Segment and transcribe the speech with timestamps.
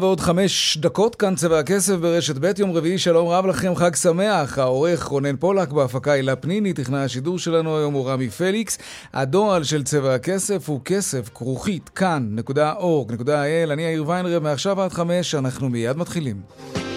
[0.00, 4.58] ועוד חמש דקות, כאן צבע הכסף ברשת ב', יום רביעי, שלום רב לכם, חג שמח.
[4.58, 8.78] העורך רונן פולק, בהפקה הילה פניני, טכנאי השידור שלנו היום הוא רמי פליקס.
[9.14, 13.72] הדועל של צבע הכסף הוא כסף, כרוכית, כאן.org.il.
[13.72, 16.87] אני יאיר ויינרב, מעכשיו עד חמש, אנחנו מיד מתחילים.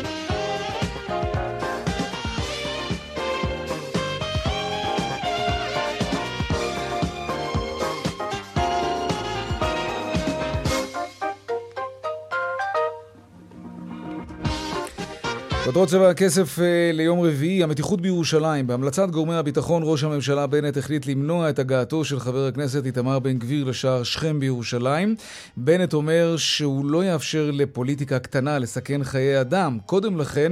[15.72, 18.68] כותרות צבע הכסף אה, ליום רביעי, המתיחות בירושלים.
[18.68, 23.38] בהמלצת גורמי הביטחון, ראש הממשלה בנט החליט למנוע את הגעתו של חבר הכנסת איתמר בן
[23.38, 25.16] גביר לשער שכם בירושלים.
[25.58, 29.78] בנט אומר שהוא לא יאפשר לפוליטיקה קטנה לסכן חיי אדם.
[29.86, 30.52] קודם לכן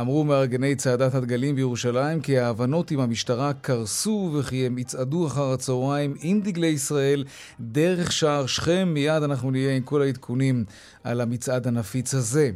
[0.00, 6.14] אמרו מארגני צעדת הדגלים בירושלים כי ההבנות עם המשטרה קרסו וכי הם יצעדו אחר הצהריים
[6.22, 7.24] עם דגלי ישראל
[7.60, 8.90] דרך שער שכם.
[8.94, 10.64] מיד אנחנו נהיה עם כל העדכונים
[11.04, 12.50] על המצעד הנפיץ הזה.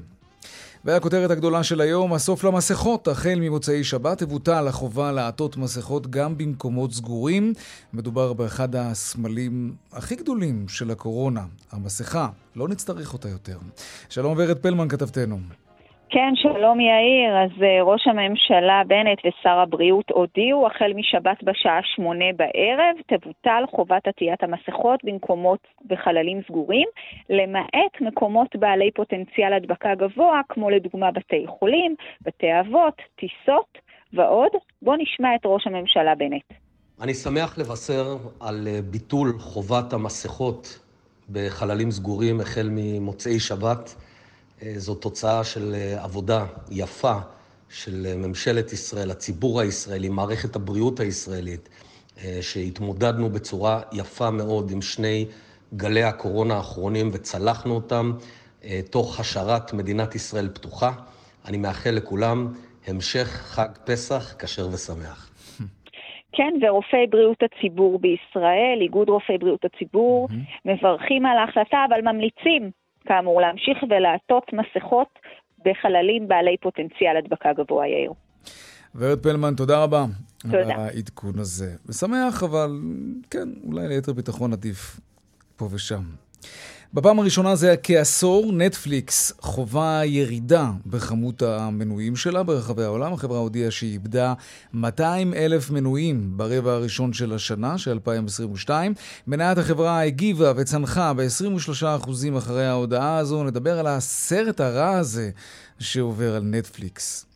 [0.84, 3.08] והכותרת הגדולה של היום, הסוף למסכות.
[3.08, 7.52] החל ממוצאי שבת תבוטל החובה לעטות מסכות גם במקומות סגורים.
[7.92, 12.28] מדובר באחד הסמלים הכי גדולים של הקורונה, המסכה.
[12.56, 13.58] לא נצטרך אותה יותר.
[14.08, 15.38] שלום ורד פלמן, כתבתנו.
[16.14, 17.30] כן, שלום יאיר.
[17.44, 24.06] אז אה, ראש הממשלה בנט ושר הבריאות הודיעו, החל משבת בשעה שמונה בערב, תבוטל חובת
[24.08, 26.88] עטיית המסכות במקומות בחללים סגורים,
[27.30, 33.78] למעט מקומות בעלי פוטנציאל הדבקה גבוה, כמו לדוגמה בתי חולים, בתי אבות, טיסות
[34.12, 34.52] ועוד.
[34.82, 36.48] בואו נשמע את ראש הממשלה בנט.
[37.00, 38.06] אני שמח לבשר
[38.40, 40.78] על אה, ביטול חובת המסכות
[41.32, 43.94] בחללים סגורים החל ממוצאי שבת.
[44.62, 47.14] אה, זו תוצאה של אה, עבודה יפה
[47.68, 51.68] של אה, ממשלת ישראל, הציבור הישראלי, מערכת הבריאות הישראלית,
[52.40, 55.26] שהתמודדנו בצורה יפה מאוד עם שני
[55.76, 58.12] גלי הקורונה האחרונים וצלחנו אותם
[58.90, 60.92] תוך השארת מדינת ישראל פתוחה.
[61.48, 62.52] אני מאחל לכולם
[62.86, 65.30] המשך חג פסח כשר ושמח.
[66.32, 70.70] כן, ורופאי בריאות הציבור בישראל, איגוד רופאי בריאות הציבור, mm-hmm.
[70.70, 72.70] מברכים על ההחלטה, אבל ממליצים
[73.06, 75.18] כאמור, להמשיך ולעטות מסכות
[75.64, 78.12] בחללים בעלי פוטנציאל הדבקה גבוה, יאיר.
[78.94, 80.04] ורד פלמן, תודה רבה.
[80.42, 80.58] תודה.
[80.60, 81.76] על העדכון הזה.
[81.86, 82.80] ושמח, אבל
[83.30, 85.00] כן, אולי ליתר ביטחון עדיף
[85.56, 86.02] פה ושם.
[86.94, 93.12] בפעם הראשונה זה היה כעשור, נטפליקס חווה ירידה בכמות המנויים שלה ברחבי העולם.
[93.12, 94.34] החברה הודיעה שהיא איבדה
[94.74, 98.94] 200 אלף מנויים ברבע הראשון של השנה, של 2022.
[99.26, 103.44] מניית החברה הגיבה וצנחה ב-23% אחרי ההודעה הזו.
[103.44, 105.30] נדבר על הסרט הרע הזה
[105.78, 107.33] שעובר על נטפליקס.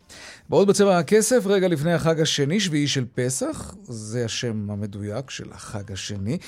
[0.51, 5.93] בעוד בצבע הכסף, רגע לפני החג השני, שביעי של פסח, זה השם המדויק של החג
[5.93, 6.39] השני.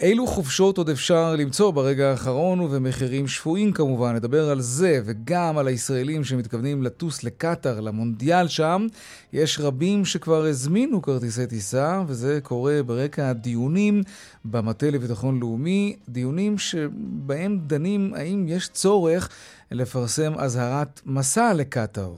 [0.00, 4.14] אילו חופשות עוד אפשר למצוא ברגע האחרון ובמחירים שפויים כמובן?
[4.14, 8.86] נדבר על זה וגם על הישראלים שמתכוונים לטוס לקטאר, למונדיאל שם.
[9.32, 14.02] יש רבים שכבר הזמינו כרטיסי טיסה, וזה קורה ברקע הדיונים
[14.44, 19.28] במטה לביטחון לאומי, דיונים שבהם דנים האם יש צורך
[19.70, 22.12] לפרסם אזהרת מסע לקטאר.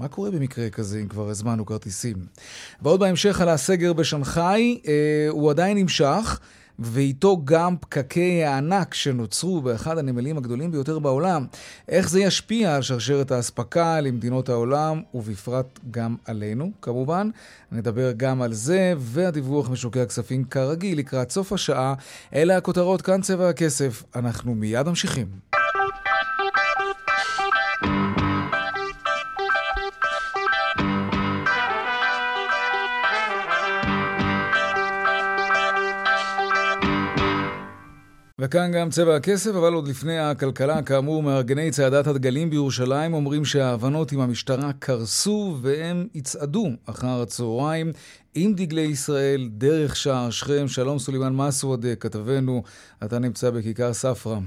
[0.00, 2.16] מה קורה במקרה כזה אם כבר הזמנו כרטיסים?
[2.82, 6.40] ועוד בהמשך על הסגר בשנגחאי, אה, הוא עדיין נמשך.
[6.82, 11.46] ואיתו גם פקקי הענק שנוצרו באחד הנמלים הגדולים ביותר בעולם.
[11.88, 17.30] איך זה ישפיע על שרשרת האספקה למדינות העולם, ובפרט גם עלינו, כמובן.
[17.72, 21.94] נדבר גם על זה, והדיווח משוקי הכספים כרגיל לקראת סוף השעה.
[22.34, 24.02] אלה הכותרות, כאן צבע הכסף.
[24.16, 25.49] אנחנו מיד ממשיכים.
[38.42, 44.12] וכאן גם צבע הכסף, אבל עוד לפני הכלכלה, כאמור, מארגני צעדת הדגלים בירושלים אומרים שההבנות
[44.12, 47.86] עם המשטרה קרסו והם יצעדו אחר הצהריים
[48.34, 50.66] עם דגלי ישראל דרך שער שכם.
[50.66, 52.62] שלום סולימאן מסווד, כתבנו,
[53.04, 54.38] אתה נמצא בכיכר ספרא.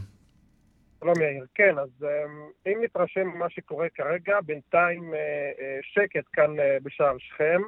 [1.00, 1.46] שלום יאיר.
[1.56, 5.20] כן, אז אמ, אם נתרשם ממה שקורה כרגע, בינתיים אה,
[5.60, 7.62] אה, שקט כאן אה, בשער שכם.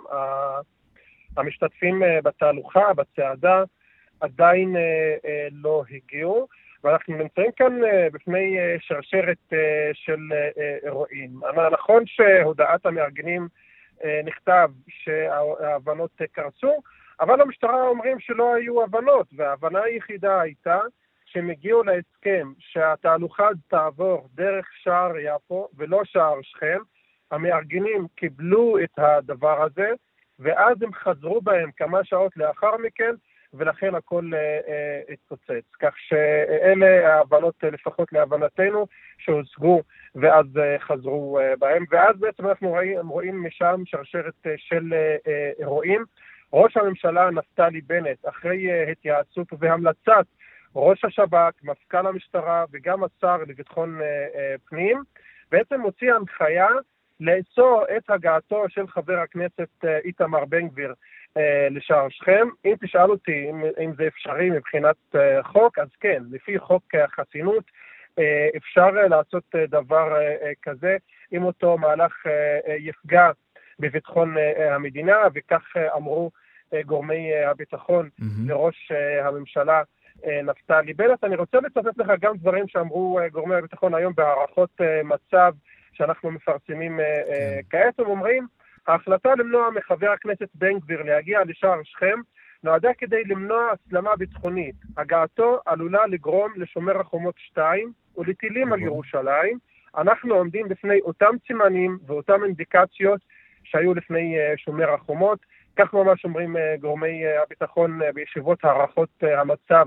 [1.38, 3.64] המשתתפים בתהלוכה, בצעדה,
[4.20, 4.76] עדיין
[5.52, 6.48] לא הגיעו.
[6.84, 7.80] ואנחנו נמצאים כאן
[8.14, 9.54] בפני שרשרת
[9.94, 10.20] של
[10.84, 11.30] אירועים.
[11.72, 13.48] נכון שהודעת המארגנים
[14.24, 16.82] נכתב שההבנות קרסו,
[17.20, 20.80] אבל המשטרה אומרים שלא היו הבנות, וההבנה היחידה הייתה
[21.26, 26.80] שהם הגיעו להסכם שהתהלוכה תעבור דרך שער יפו ולא שער שכם.
[27.32, 29.90] המארגנים קיבלו את הדבר הזה,
[30.40, 33.12] ואז הם חזרו בהם כמה שעות לאחר מכן,
[33.58, 35.76] ולכן הכל אה, אה, התפוצץ.
[35.80, 38.88] כך שאלה ההבנות, אה, לפחות להבנתנו,
[39.18, 39.82] שהושגו
[40.16, 40.46] ואז
[40.80, 41.86] חזרו בהם.
[41.90, 44.94] ואז בעצם אנחנו רואים, רואים משם שרשרת של
[45.60, 46.04] אירועים.
[46.54, 50.26] ראש הממשלה נפתלי בנט, אחרי התייעצות והמלצת
[50.76, 54.00] ראש השב"כ, מפכ"ל המשטרה וגם השר לביטחון
[54.70, 55.04] פנים,
[55.52, 56.68] בעצם הוציא הנחיה
[57.20, 60.94] לאסור את הגעתו של חבר הכנסת איתמר בן גביר
[61.72, 62.48] לשער שכם.
[62.66, 64.96] אם תשאל אותי אם, אם זה אפשרי מבחינת
[65.44, 67.64] חוק, אז כן, לפי חוק החסינות
[68.58, 70.14] אפשר לעשות דבר
[70.62, 70.98] כזה,
[71.34, 72.26] אם אותו מהלך
[72.80, 73.32] יפגע
[73.80, 74.36] בביטחון
[74.72, 75.64] המדינה, וכך
[75.96, 76.32] אמרו
[76.86, 78.48] גורמי הביטחון mm-hmm.
[78.48, 78.92] לראש
[79.24, 79.82] הממשלה
[80.26, 81.24] אה, נפתלי בנט.
[81.24, 85.54] אני רוצה לצטט לך גם דברים שאמרו אה, גורמי הביטחון היום בהערכות אה, מצב
[85.94, 87.60] שאנחנו מפרסמים כן.
[87.70, 88.00] כעת.
[88.00, 88.48] הם אומרים,
[88.88, 92.20] ההחלטה למנוע מחבר הכנסת בן גביר להגיע לשער שכם
[92.64, 94.76] נועדה כדי למנוע הסלמה ביטחונית.
[94.98, 99.58] הגעתו עלולה לגרום לשומר החומות 2 ולטילים על ירושלים.
[99.98, 103.22] אנחנו עומדים בפני אותם סימנים ואותן אינדיקציות
[103.64, 105.40] שהיו לפני שומר החומות.
[105.76, 109.86] כך ממש אומרים גורמי הביטחון בישיבות הערכות המצב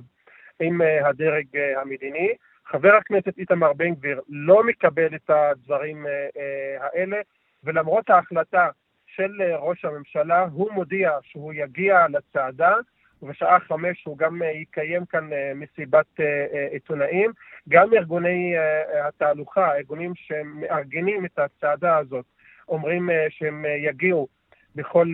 [0.60, 2.28] עם אה, הדרג אה, המדיני.
[2.66, 7.20] חבר הכנסת איתמר בן גביר לא מקבל את הדברים אה, האלה,
[7.64, 8.68] ולמרות ההחלטה
[9.18, 12.74] של ראש הממשלה, הוא מודיע שהוא יגיע לצעדה,
[13.22, 16.20] ובשעה חמש הוא גם יקיים כאן מסיבת
[16.70, 17.32] עיתונאים.
[17.68, 18.54] גם ארגוני
[19.04, 22.24] התהלוכה, ארגונים שמארגנים את הצעדה הזאת,
[22.68, 24.28] אומרים שהם יגיעו
[24.74, 25.12] בכל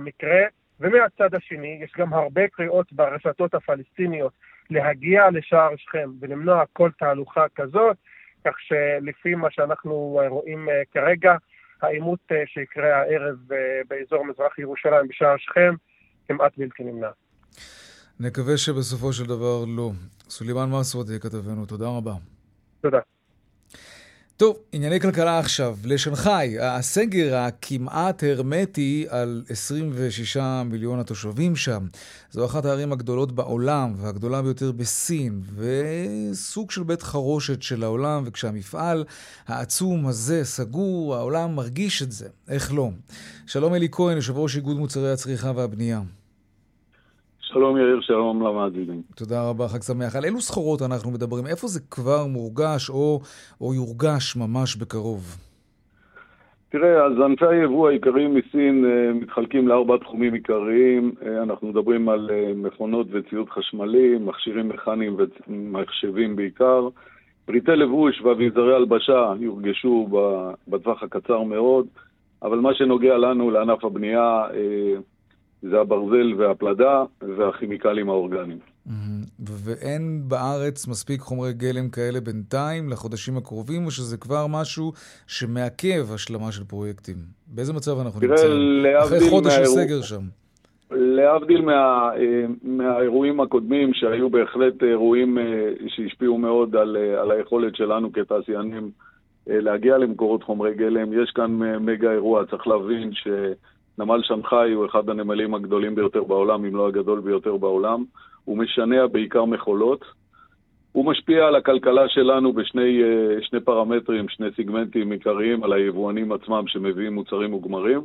[0.00, 0.40] מקרה.
[0.80, 4.32] ומהצד השני, יש גם הרבה קריאות ברשתות הפלסטיניות
[4.70, 7.96] להגיע לשער שכם ולמנוע כל תהלוכה כזאת,
[8.44, 11.36] כך שלפי מה שאנחנו רואים אה, כרגע,
[11.82, 13.56] העימות אה, שיקרה הערב אה,
[13.88, 15.74] באזור מזרח ירושלים בשער שכם
[16.28, 17.10] כמעט בלתי נמנע.
[18.20, 19.90] נקווה שבסופו של דבר לא.
[20.28, 22.12] סולימאן מסווד, כתבנו, תודה רבה.
[22.80, 22.98] תודה.
[24.38, 25.76] טוב, ענייני כלכלה עכשיו.
[25.84, 31.86] לשנגחאי, הסגר הכמעט הרמטי על 26 מיליון התושבים שם.
[32.30, 39.04] זו אחת הערים הגדולות בעולם והגדולה ביותר בסין, וסוג של בית חרושת של העולם, וכשהמפעל
[39.46, 42.28] העצום הזה סגור, העולם מרגיש את זה.
[42.48, 42.90] איך לא?
[43.46, 46.00] שלום אלי כהן, יושב ראש איגוד מוצרי הצריכה והבנייה.
[47.52, 49.02] שלום יאיר, שלום למאזינים.
[49.16, 50.16] תודה רבה, חג שמח.
[50.16, 51.46] על אילו סחורות אנחנו מדברים?
[51.46, 53.20] איפה זה כבר מורגש או,
[53.60, 55.36] או יורגש ממש בקרוב?
[56.68, 61.12] תראה, אז ענפי היבוא העיקריים מסין uh, מתחלקים לארבע תחומים עיקריים.
[61.20, 65.16] Uh, אנחנו מדברים על uh, מכונות וציוד חשמלי, מכשירים מכניים
[65.48, 66.88] ומחשבים בעיקר.
[67.44, 70.08] פריטי לבוש ואביזרי הלבשה יורגשו
[70.68, 71.86] בטווח הקצר מאוד,
[72.42, 74.46] אבל מה שנוגע לנו, לענף הבנייה,
[75.62, 77.04] זה הברזל והפלדה
[77.38, 78.58] והכימיקלים האורגניים.
[79.64, 84.92] ואין בארץ מספיק חומרי גלם כאלה בינתיים לחודשים הקרובים, או שזה כבר משהו
[85.26, 87.16] שמעכב השלמה של פרויקטים?
[87.46, 88.86] באיזה מצב אנחנו נמצאים?
[88.98, 90.22] אחרי חודש של סגר שם.
[90.90, 92.10] להבדיל מה,
[92.62, 98.90] מהאירועים הקודמים, שהיו בהחלט אירועים אה, שהשפיעו מאוד על, אה, על היכולת שלנו כתעשיינים
[99.50, 103.28] אה, להגיע למקורות חומרי גלם, יש כאן מגה אירוע, צריך להבין ש...
[103.98, 108.04] נמל שנגחאי הוא אחד הנמלים הגדולים ביותר בעולם, אם לא הגדול ביותר בעולם.
[108.44, 110.04] הוא משנע בעיקר מכולות.
[110.92, 116.64] הוא משפיע על הכלכלה שלנו בשני אה, שני פרמטרים, שני סיגמנטים עיקריים, על היבואנים עצמם
[116.66, 118.00] שמביאים מוצרים וגמרים,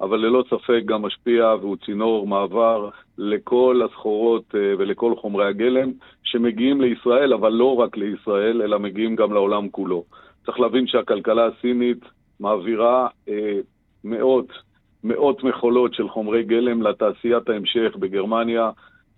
[0.00, 2.88] אבל ללא ספק גם משפיע והוא צינור מעבר
[3.18, 9.32] לכל הסחורות אה, ולכל חומרי הגלם שמגיעים לישראל, אבל לא רק לישראל, אלא מגיעים גם
[9.32, 10.04] לעולם כולו.
[10.46, 12.04] צריך להבין שהכלכלה הסינית
[12.40, 13.58] מעבירה אה,
[14.04, 14.65] מאות
[15.06, 18.70] מאות מכולות של חומרי גלם לתעשיית ההמשך בגרמניה,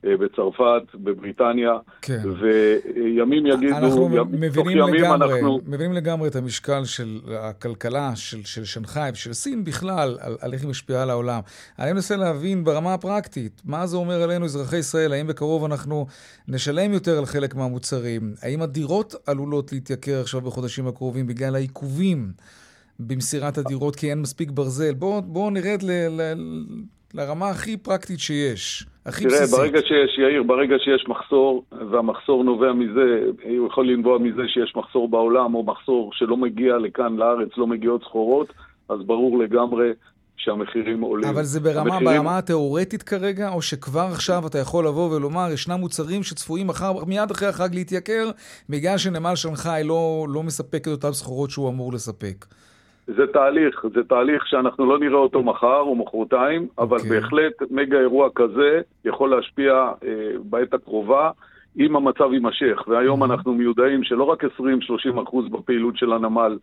[0.04, 2.23] אה, בצרפת, בבריטניה, כן.
[2.95, 5.61] וימים יגידו, אנחנו ימ, מבינים לגמרי, אנחנו...
[5.66, 10.62] מבינים לגמרי את המשקל של הכלכלה של, של שנגחאי ושל סין בכלל, על, על איך
[10.62, 11.40] היא משפיעה על העולם.
[11.78, 16.07] אני מנסה להבין ברמה הפרקטית, מה זה אומר עלינו אזרחי ישראל, האם בקרוב אנחנו
[16.49, 18.35] נשלם יותר על חלק מהמוצרים?
[18.42, 22.33] האם הדירות עלולות להתייקר עכשיו בחודשים הקרובים בגלל העיכובים?
[23.00, 24.95] במסירת הדירות כי אין מספיק ברזל.
[24.95, 25.90] בואו בוא נרד ל,
[26.21, 26.35] ל,
[27.14, 28.87] לרמה הכי פרקטית שיש.
[29.07, 29.59] הכי תראה, בסיסית.
[29.59, 33.21] ברגע שיש, יאיר, ברגע שיש מחסור, והמחסור נובע מזה,
[33.59, 38.02] הוא יכול לנבוע מזה שיש מחסור בעולם, או מחסור שלא מגיע לכאן, לארץ, לא מגיעות
[38.02, 38.52] סחורות,
[38.88, 39.90] אז ברור לגמרי
[40.37, 41.28] שהמחירים עולים.
[41.31, 45.81] אבל זה ברמה, המחירים- ברמה התיאורטית כרגע, או שכבר עכשיו אתה יכול לבוא ולומר, ישנם
[45.81, 48.31] מוצרים שצפויים מחר, מיד אחרי החג להתייקר,
[48.69, 52.47] בגלל שנמל שנגחאי לא, לא מספק את אותן סחורות שהוא אמור לספק.
[53.17, 57.11] זה תהליך, זה תהליך שאנחנו לא נראה אותו מחר או מחרתיים, אבל אוקיי.
[57.11, 61.31] בהחלט מגה אירוע כזה יכול להשפיע אה, בעת הקרובה,
[61.79, 62.83] אם המצב יימשך.
[62.88, 63.27] והיום Mhm.
[63.27, 66.59] אנחנו מיודעים שלא רק 20-30 אחוז בפעילות של הנמל,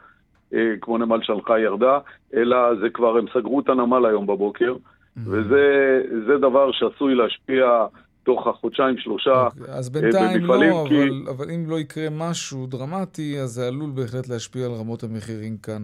[0.54, 2.00] אה, כמו נמל שלחה ירדה,
[2.34, 4.76] אלא זה כבר, הם סגרו את הנמל היום בבוקר,
[5.18, 7.86] וזה זה דבר שעשוי להשפיע
[8.26, 9.46] תוך החודשיים, שלושה.
[9.46, 13.68] אוקיי, אז בינתיים במפעלים, לא, כי- אבל, אבל אם לא יקרה משהו דרמטי, אז זה
[13.68, 15.84] עלול בהחלט להשפיע על רמות המחירים כאן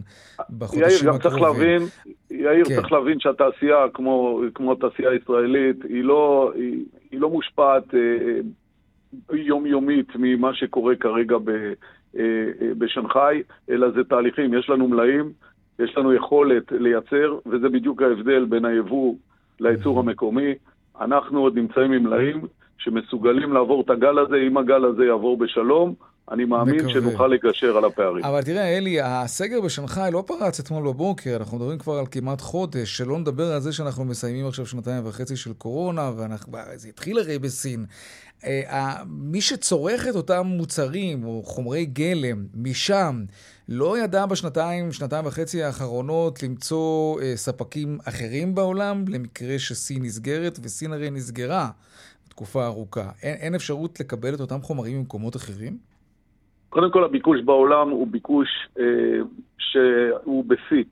[0.58, 1.20] בחודשים יאיר, הקרובים.
[1.22, 1.82] צריך להבין,
[2.32, 2.76] יאיר, כן.
[2.76, 8.00] צריך להבין שהתעשייה, כמו, כמו התעשייה הישראלית, היא לא, היא, היא לא מושפעת אה,
[9.34, 11.64] אה, יומיומית ממה שקורה כרגע ב, אה,
[12.20, 12.24] אה,
[12.78, 14.54] בשנגחאי, אלא זה תהליכים.
[14.54, 15.32] יש לנו מלאים,
[15.80, 19.16] יש לנו יכולת לייצר, וזה בדיוק ההבדל בין היבוא
[19.60, 20.54] לייצור המקומי.
[21.02, 22.42] אנחנו עוד נמצאים עם מלאים
[22.78, 25.94] שמסוגלים לעבור את הגל הזה, אם הגל הזה יעבור בשלום,
[26.32, 26.94] אני מאמין מקווה.
[26.94, 28.26] שנוכל לגשר על הפערים.
[28.26, 32.98] אבל תראה, אלי, הסגר בשנגחאי לא פרץ אתמול בבוקר, אנחנו מדברים כבר על כמעט חודש,
[32.98, 37.86] שלא נדבר על זה שאנחנו מסיימים עכשיו שנתיים וחצי של קורונה, וזה התחיל הרי בסין.
[38.46, 43.24] אה, מי שצורך את אותם מוצרים או חומרי גלם משם,
[43.70, 50.94] לא ידע בשנתיים, שנתיים וחצי האחרונות למצוא אה, ספקים אחרים בעולם, למקרה שסין נסגרת, וסין
[50.94, 51.70] הרי נסגרה
[52.30, 53.10] תקופה ארוכה.
[53.22, 55.91] אין, אין אפשרות לקבל את אותם חומרים ממקומות אחרים?
[56.72, 58.48] קודם כל, הביקוש בעולם הוא ביקוש
[58.80, 59.20] אה,
[59.58, 60.84] שהוא בשיא.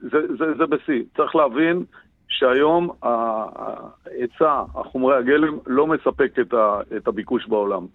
[0.00, 1.02] זה, זה, זה בשיא.
[1.16, 1.84] צריך להבין
[2.28, 7.86] שהיום ההיצע, החומרי הגלם, לא מספק את, ה, את הביקוש בעולם.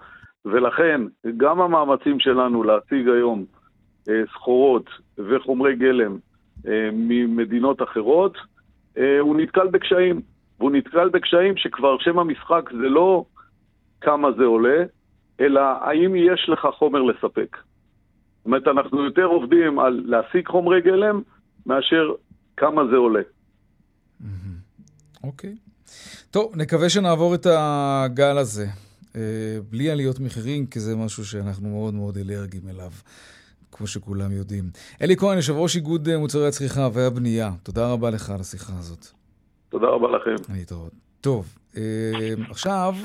[0.45, 1.01] ולכן,
[1.37, 3.45] גם המאמצים שלנו להשיג היום
[4.09, 6.17] אה, סחורות וחומרי גלם
[6.67, 8.37] אה, ממדינות אחרות,
[8.97, 10.21] אה, הוא נתקל בקשיים.
[10.59, 13.25] והוא נתקל בקשיים שכבר שם המשחק זה לא
[14.01, 14.83] כמה זה עולה,
[15.39, 17.57] אלא האם יש לך חומר לספק.
[18.37, 21.21] זאת אומרת, אנחנו יותר עובדים על להשיג חומרי גלם
[21.65, 22.11] מאשר
[22.57, 23.21] כמה זה עולה.
[25.23, 25.55] אוקיי.
[26.31, 28.65] טוב, נקווה שנעבור את הגל הזה.
[29.15, 32.91] אה, בלי עליות מחירים, כי זה משהו שאנחנו מאוד מאוד אלרגיים אליו,
[33.71, 34.63] כמו שכולם יודעים.
[35.01, 39.05] אלי כהן, יושב ראש איגוד אה, מוצרי הצריכה והבנייה, תודה רבה לך על השיחה הזאת.
[39.69, 40.53] תודה רבה לכם.
[40.53, 40.91] להתראות.
[41.21, 41.81] טוב, אה,
[42.49, 42.95] עכשיו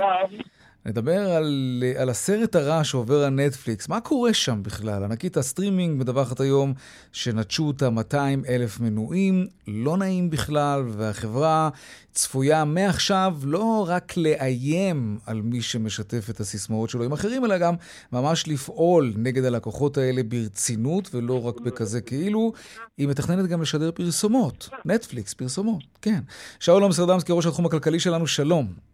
[0.86, 3.88] נדבר על, על הסרט הרע שעובר על נטפליקס.
[3.88, 5.04] מה קורה שם בכלל?
[5.04, 6.74] ענקית הסטרימינג מדווחת היום
[7.12, 11.70] שנטשו אותה 200 אלף מנויים, לא נעים בכלל, והחברה
[12.12, 17.74] צפויה מעכשיו לא רק לאיים על מי שמשתף את הסיסמאות שלו עם אחרים, אלא גם
[18.12, 22.52] ממש לפעול נגד הלקוחות האלה ברצינות, ולא רק בכזה כאילו.
[22.98, 24.68] היא מתכננת גם לשדר פרסומות.
[24.84, 26.20] נטפליקס, פרסומות, כן.
[26.60, 28.91] שאול אמסרדמסקי, ראש התחום הכלכלי שלנו, שלום.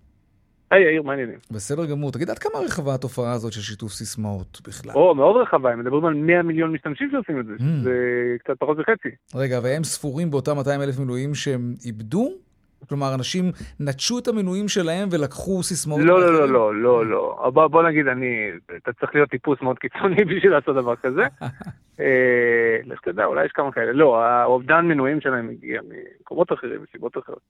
[0.70, 1.38] היי, יאיר, מה העניינים?
[1.50, 2.12] בסדר גמור.
[2.12, 4.92] תגיד, עד כמה רחבה התופעה הזאת של שיתוף סיסמאות בכלל?
[4.94, 7.62] או, מאוד רחבה, הם מדברים על 100 מיליון משתמשים שעושים את זה, Mm.
[7.82, 7.92] זה
[8.38, 9.08] קצת פחות מחצי.
[9.34, 12.32] רגע, והם ספורים באותם 200 אלף מנויים שהם איבדו?
[12.88, 13.44] כלומר, אנשים
[13.80, 16.00] נטשו את המנויים שלהם ולקחו סיסמאות?
[16.04, 16.48] לא, לא, לא?
[16.48, 17.50] לא, לא, לא.
[17.54, 21.22] בוא, בוא נגיד, אני, אתה צריך להיות טיפוס מאוד קיצוני בשביל לעשות דבר כזה.
[22.00, 23.92] אה, לך תדע, אולי יש כמה כאלה.
[23.92, 27.40] לא, האובדן מנויים שלהם הגיע ממקומות אחרים, מסיבות אחרות.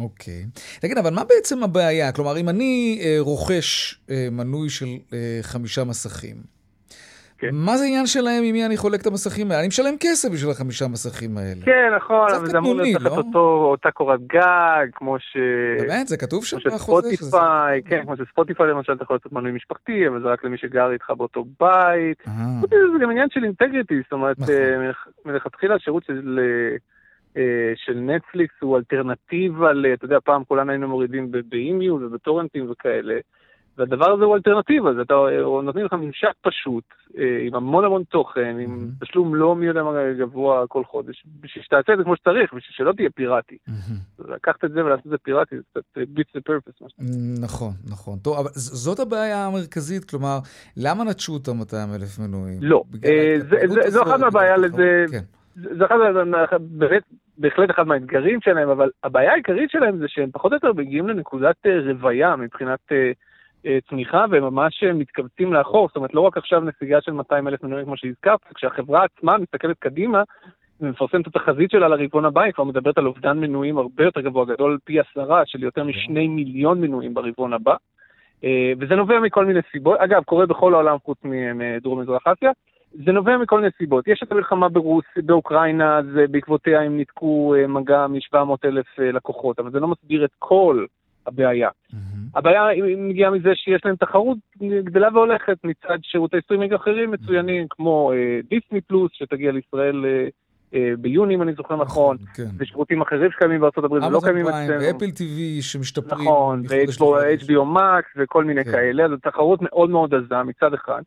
[0.00, 0.44] אוקיי.
[0.80, 2.12] תגיד, אבל מה בעצם הבעיה?
[2.12, 6.36] כלומר, אם אני אה, רוכש אה, מנוי של אה, חמישה מסכים,
[7.38, 7.48] כן.
[7.52, 9.60] מה זה עניין שלהם עם מי אני חולק את המסכים האלה?
[9.60, 11.64] אני משלם כסף בשביל החמישה מסכים האלה.
[11.64, 13.16] כן, נכון, אבל זה אמור להיות תחת לא?
[13.16, 13.38] אותו,
[13.70, 15.36] אותה קורת גג, כמו ש...
[15.80, 16.08] באמת?
[16.08, 17.08] זה כתוב שם בחוזה?
[17.08, 20.58] שזה- שספוטיפיי, כן, כמו שספוטיפיי למשל, אתה יכול לעשות מנוי משפחתי, אבל זה רק למי
[20.58, 22.18] שגר איתך באותו בית.
[22.28, 22.32] אה,
[22.70, 24.54] זה גם עניין של אינטגריטי, זאת אומרת, נכון.
[24.54, 26.76] אה, מלכ- מלכתחילה השירות של, אה,
[27.76, 33.14] של נטפליקס הוא אלטרנטיבה, ל- אתה יודע, פעם כולנו היינו מורידים ב- באימיול ובטורנטים וכאלה,
[33.78, 36.84] והדבר הזה הוא אלטרנטיבה, זה אתה, אה, נותנים לך ממשק פשוט,
[37.18, 38.88] אה, עם המון המון תוכן, עם.
[39.00, 42.72] תשלום לא מי יודע מה גבוה כל חודש, בשביל שתעשה את זה כמו שצריך, בשביל
[42.76, 43.58] שלא תהיה פיראטי.
[44.28, 46.94] לקחת את זה ולעשות את זה פיראטי, זה קצת אה, beats the purpose.
[47.42, 48.18] נכון, נכון.
[48.18, 50.38] טוב, אבל זאת הבעיה המרכזית, כלומר,
[50.76, 52.58] למה נטשו את ה-200 אלף מנויים?
[52.62, 53.34] לא, אה,
[53.88, 55.04] זו אחת מהבעיה לזה-.
[55.54, 55.96] זה אחד,
[56.60, 57.02] באמת,
[57.38, 61.56] בהחלט אחד מהאתגרים שלהם, אבל הבעיה העיקרית שלהם זה שהם פחות או יותר מגיעים לנקודת
[61.66, 63.12] אה, רוויה מבחינת אה,
[63.66, 67.62] אה, צמיחה, והם ממש מתכווצים לאחור, זאת אומרת, לא רק עכשיו נסיגה של 200 אלף
[67.62, 70.22] מנויים כמו שהזכרת, כשהחברה עצמה מסתכלת קדימה,
[70.80, 74.44] ומפרסמת את התחזית שלה לרבעון הבא, היא כבר מדברת על אובדן מנויים הרבה יותר גבוה,
[74.44, 77.74] גדול פי עשרה, של יותר משני מיליון מנויים ברבעון הבא.
[78.78, 82.50] וזה נובע מכל מיני סיבות, אגב, קורה בכל העולם חוץ מדרום מזרח אסיה.
[82.92, 84.08] זה נובע מכל מיני סיבות.
[84.08, 89.80] יש את המלחמה ברוס, באוקראינה, אז בעקבותיה הם ניתקו מגע מ-700 אלף לקוחות, אבל זה
[89.80, 90.84] לא מסביר את כל
[91.26, 91.68] הבעיה.
[91.68, 91.96] Mm-hmm.
[92.34, 92.62] הבעיה
[92.96, 97.74] מגיעה מזה שיש להם תחרות גדלה והולכת מצד שירותי סטרימינג אחרים מצוינים, mm-hmm.
[97.76, 98.12] כמו
[98.50, 100.04] דיסני פלוס, שתגיע לישראל
[100.74, 102.42] אה, ביוני, אם אני זוכר נכון, כן.
[102.58, 104.82] ושירותים אחרים שקיימים בארצות הברית ולא קיימים אצלנו.
[104.82, 106.28] ואפל טיווי שמשתפרים.
[106.28, 108.72] נכון, ו-HBO Max וכל מיני כן.
[108.72, 111.02] כאלה, זו תחרות מאוד מאוד עזה מצד אחד.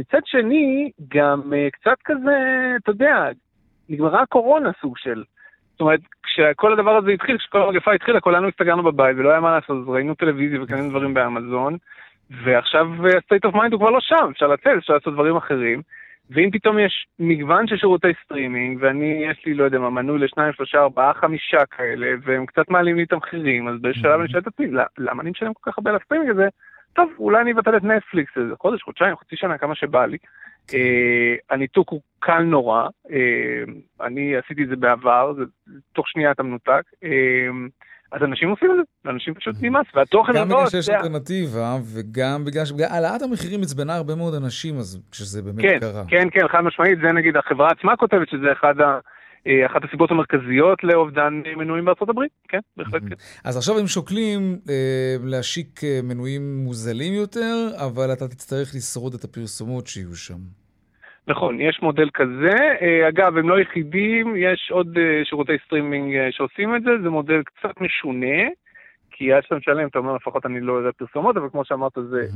[0.00, 2.36] מצד שני, גם uh, קצת כזה,
[2.82, 3.28] אתה יודע,
[3.88, 5.24] נגמרה הקורונה סוג של.
[5.72, 9.50] זאת אומרת, כשכל הדבר הזה התחיל, כשכל המגפה התחילה, כולנו הסתגרנו בבית ולא היה מה
[9.50, 11.76] לעשות, אז ראינו טלוויזיה וקנינו דברים באמזון,
[12.44, 15.82] ועכשיו אה, state of mind הוא כבר לא שם, אפשר לצאת, אפשר לעשות דברים אחרים.
[16.30, 20.52] ואם פתאום יש מגוון של שירותי סטרימינג, ואני, יש לי, לא יודע מה, מנוי לשניים,
[20.52, 24.46] שלושה, ארבעה, חמישה כאלה, והם קצת מעלים לי את המחירים, אז בשלב אני שואל את
[24.46, 24.66] עצמי,
[24.98, 26.48] למה אני משלם כל כך הרבה על הסטרימינג הזה?
[26.92, 30.18] טוב, אולי אני אבטל את נטפליקס איזה חודש, חודשיים, חצי שנה, כמה שבא לי.
[30.74, 33.62] אה, הניתוק הוא קל נורא, אה,
[34.06, 35.32] אני עשיתי את זה בעבר,
[35.92, 36.82] תוך שנייה אתה מנותק.
[37.04, 37.08] אה,
[38.12, 42.64] אז אנשים עושים את זה, אנשים פשוט נמאס, והתוכן גם בגלל שיש אלטרנטיבה, וגם בגלל
[42.64, 46.02] שהעלאת המחירים עצבנה הרבה מאוד אנשים, אז כשזה באמת כן, קרה.
[46.08, 48.98] כן, כן, חד משמעית, זה נגיד החברה עצמה כותבת שזה אחד ה...
[49.46, 53.14] אה, אחת הסיבות המרכזיות לאובדן מנויים בארצות הברית, כן, בהחלט כן.
[53.44, 59.24] אז עכשיו הם שוקלים אה, להשיק אה, מנויים מוזלים יותר, אבל אתה תצטרך לשרוד את
[59.24, 60.38] הפרסומות שיהיו שם.
[61.28, 62.56] נכון, יש מודל כזה.
[63.08, 64.88] אגב, הם לא יחידים, יש עוד
[65.24, 68.48] שירותי סטרימינג שעושים את זה, זה מודל קצת משונה,
[69.10, 72.26] כי עד שאתה משלם, אתה אומר, לפחות אני לא אראה פרסומות, אבל כמו שאמרת, זה.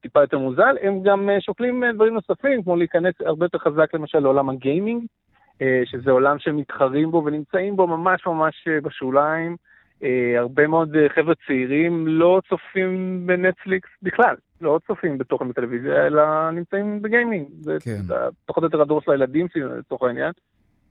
[0.00, 0.76] טיפה יותר מוזל.
[0.82, 5.04] הם גם שוקלים דברים נוספים, כמו להיכנס הרבה יותר חזק למשל לעולם הגיימינג,
[5.84, 9.56] שזה עולם שמתחרים בו ונמצאים בו ממש ממש בשוליים.
[10.38, 14.34] הרבה מאוד חבר'ה צעירים לא צופים בנטפליקס בכלל.
[14.60, 17.46] לא צופים בתוכן בטלוויזיה, אלא נמצאים בגיימינג.
[17.60, 18.14] זה כן.
[18.46, 20.32] פחות או יותר הדור של הילדים שלי, לצורך העניין,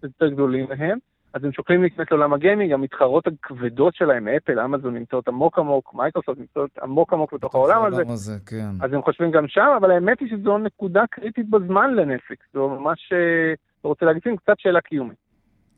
[0.02, 0.98] זה יותר גדולים מהם.
[1.34, 6.40] אז הם שוקלים להיכנס לעולם הגיימינג, המתחרות הכבדות שלהם, אפל, אמזון נמצאות עמוק עמוק, מייקרוסופט
[6.40, 8.02] נמצאות עמוק עמוק בתוך העולם הזה.
[8.08, 8.70] הזה כן.
[8.82, 12.46] אז הם חושבים גם שם, אבל האמת היא שזו נקודה קריטית בזמן לנטפליקס.
[12.54, 13.54] זו ממש, אה,
[13.86, 15.32] לא רוצה להגיד, קצת שאלה קיומית.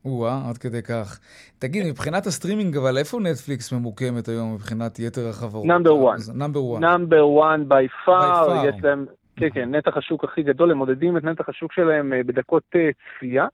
[0.06, 1.20] או-אה, עד כדי כך.
[1.60, 5.66] תגיד, מבחינת הסטרימינג, אבל איפה נטפליקס ממוקמת היום מבחינת יתר החברות?
[5.66, 6.20] number 1.
[6.36, 6.82] number 1.
[6.82, 8.68] number 1 by far.
[8.68, 12.24] יש להם, כן, כן, נתח השוק הכי גדול, הם מודדים את נתח השוק שלהם אה,
[12.24, 13.46] בדקות אה, צפייה,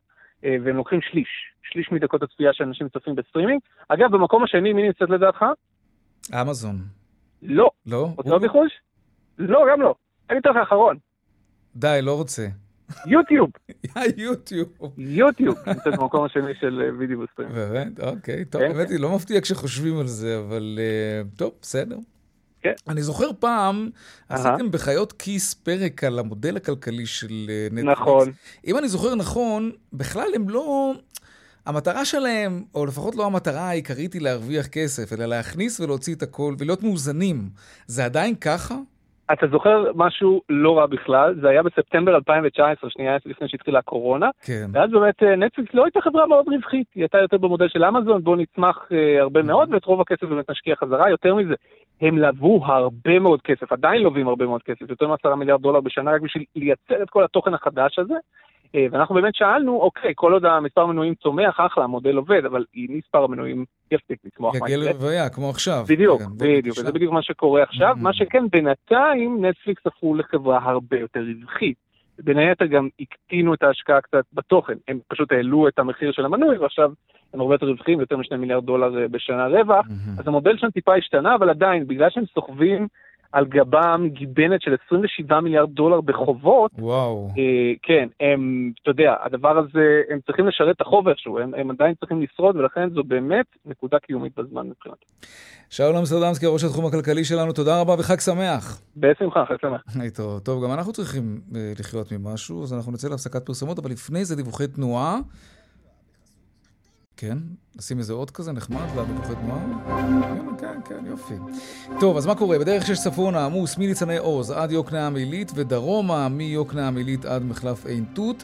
[0.46, 1.28] אה, והם לוקחים שליש,
[1.72, 3.62] שליש מדקות הצפייה שאנשים צופים בסטרימינג.
[3.90, 5.46] אגב, במקום השני, מי נמצאת לדעתך?
[6.42, 6.76] אמזון.
[7.42, 7.70] לא.
[7.86, 8.10] לא?
[8.18, 8.72] רוצה ניחוש?
[9.38, 9.96] לא, גם לא.
[10.30, 10.98] אני אתן לך אחרון.
[11.76, 12.48] די, לא רוצה.
[13.06, 13.50] יוטיוב.
[14.18, 14.70] יוטיוב.
[14.98, 17.50] יוטיוב, נמצאת במקום השני של אה, וידאו ב stream.
[17.50, 18.00] באמת?
[18.00, 18.94] אוקיי, טוב, כן, האמת כן.
[18.94, 21.98] היא, לא מפתיע כשחושבים על זה, אבל אה, טוב, בסדר.
[22.62, 22.74] כן.
[22.88, 23.90] אני זוכר פעם,
[24.30, 28.00] עשיתם בחיות כיס פרק על המודל הכלכלי של אה, נטפליקס.
[28.00, 28.32] נכון.
[28.68, 30.94] אם אני זוכר נכון, בכלל הם לא...
[31.66, 36.56] המטרה שלהם, או לפחות לא המטרה העיקרית היא להרוויח כסף, אלא להכניס ולהוציא את הכל
[36.58, 37.50] ולהיות מאוזנים.
[37.88, 38.76] זה עדיין ככה?
[39.34, 44.30] אתה זוכר משהו לא רע בכלל, זה היה בספטמבר 2019, שנייה לפני שהתחילה הקורונה.
[44.46, 44.66] כן.
[44.74, 48.24] ואז באמת אה, נטפליקס לא הייתה חברה מאוד רווחית, היא הייתה יותר במודל של אמזון,
[48.24, 51.10] בואו נצמח uh, הרבה מאוד, ואת רוב הכסף באמת נשקיע חזרה.
[51.10, 51.54] יותר מזה,
[52.02, 56.12] הם לבו הרבה מאוד כסף, עדיין לובים הרבה מאוד כסף, יותר מ-10 מיליארד דולר בשנה
[56.12, 58.16] רק בשביל לייצר את כל התוכן החדש הזה.
[58.76, 62.88] אה, ואנחנו באמת שאלנו, אוקיי, כל עוד המספר המנויים צומח, אחלה, המודל עובד, אבל אם
[62.90, 64.56] מספר המנויים יפסיק לצמוח.
[64.56, 65.84] יגיע לרוויה, כמו עכשיו.
[65.88, 67.96] בדיוק, כן, בדיוק, וזה בדיוק מה שקורה עכשיו.
[67.96, 68.04] Mm-hmm.
[68.04, 71.90] מה שכן, בינתיים נטפליקס הפכו לחברה הרבה יותר רווחית.
[72.24, 76.58] בין היתר גם הקטינו את ההשקעה קצת בתוכן, הם פשוט העלו את המחיר של המנוי
[76.58, 76.92] ועכשיו
[77.34, 80.20] הם הרבה יותר רווחים, יותר משני מיליארד דולר אה, בשנה רווח, mm-hmm.
[80.20, 82.88] אז המודל שם טיפה השתנה, אבל עדיין, בגלל שהם סוחבים
[83.32, 86.72] על גבם גיבנת של 27 מיליארד דולר בחובות.
[86.80, 87.30] וואו.
[87.38, 91.72] אה, כן, הם, אתה יודע, הדבר הזה, הם צריכים לשרת את החוב איכשהו, הם, הם
[91.72, 95.06] עדיין צריכים לשרוד, ולכן זו באמת נקודה קיומית בזמן מבחינתי.
[95.70, 98.82] שאול אמסטרדמסקי, ראש התחום הכלכלי שלנו, תודה רבה וחג שמח.
[98.98, 99.82] בשמחה, חג שמח.
[100.16, 104.26] טוב, טוב, גם אנחנו צריכים אה, לחיות ממשהו, אז אנחנו נצא להפסקת פרסומות, אבל לפני
[104.26, 105.20] זה דיווחי תנועה.
[107.22, 107.38] כן,
[107.76, 109.60] נשים איזה עוד כזה נחמד לדיווחי תנועה.
[109.88, 111.34] כן, כן, כן, יופי.
[112.00, 112.60] טוב, אז מה קורה?
[112.60, 118.06] בדרך שש צפונה עמוס מניצני עוז עד יוקנעם עילית, ודרומה מיוקנעם עילית עד מחלף עין
[118.14, 118.44] תות.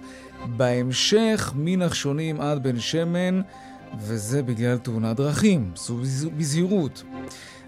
[0.58, 3.42] בהמשך מנחשונים עד בן שמן.
[4.00, 5.72] וזה בגלל תאונת דרכים.
[5.76, 5.98] סעו
[6.38, 7.04] בזהירות.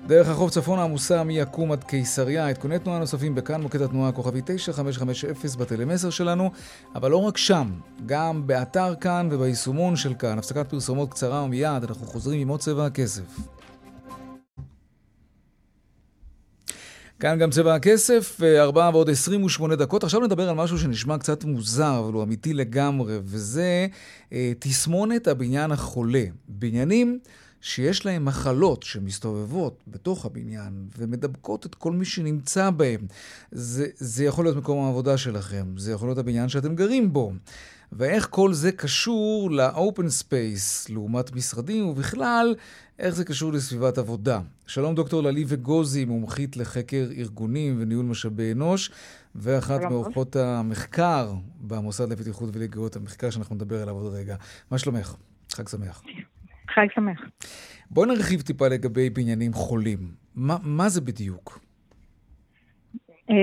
[0.05, 2.47] דרך החוף צפונה עמוסה מיקום עד קיסריה.
[2.47, 6.51] עדכוני תנועה נוספים בכאן מוקד התנועה הכוכבי 9550 בטלמסר שלנו,
[6.95, 7.71] אבל לא רק שם,
[8.05, 10.37] גם באתר כאן וביישומון של כאן.
[10.37, 13.23] הפסקת פרסומות קצרה ומיד אנחנו חוזרים עם עוד צבע הכסף.
[17.19, 20.03] כאן גם צבע הכסף, 4 ועוד 28 דקות.
[20.03, 23.87] עכשיו נדבר על משהו שנשמע קצת מוזר, אבל הוא אמיתי לגמרי, וזה
[24.33, 26.23] אה, תסמונת הבניין החולה.
[26.47, 27.19] בניינים
[27.61, 33.01] שיש להם מחלות שמסתובבות בתוך הבניין ומדבקות את כל מי שנמצא בהם.
[33.51, 37.33] זה, זה יכול להיות מקום העבודה שלכם, זה יכול להיות הבניין שאתם גרים בו.
[37.91, 42.55] ואיך כל זה קשור ל open space לעומת משרדים, ובכלל,
[42.99, 44.39] איך זה קשור לסביבת עבודה.
[44.67, 48.91] שלום דוקטור ללי וגוזי, מומחית לחקר ארגונים וניהול משאבי אנוש,
[49.35, 54.35] ואחת מעורכות המחקר במוסד לבטיחות ולגהות המחקר שאנחנו נדבר עליו עוד רגע.
[54.71, 55.15] מה שלומך?
[55.51, 56.01] חג שמח.
[56.69, 57.21] חג שמח.
[57.91, 59.99] בואי נרחיב טיפה לגבי בניינים חולים.
[60.35, 61.59] מה, מה זה בדיוק?
[63.29, 63.35] אה,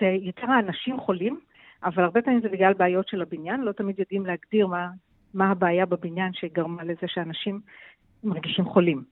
[0.00, 1.40] זה יותר האנשים חולים,
[1.84, 4.88] אבל הרבה פעמים זה בגלל בעיות של הבניין, לא תמיד יודעים להגדיר מה,
[5.34, 7.60] מה הבעיה בבניין שגרמה לזה שאנשים
[8.24, 9.02] מרגישים חולים.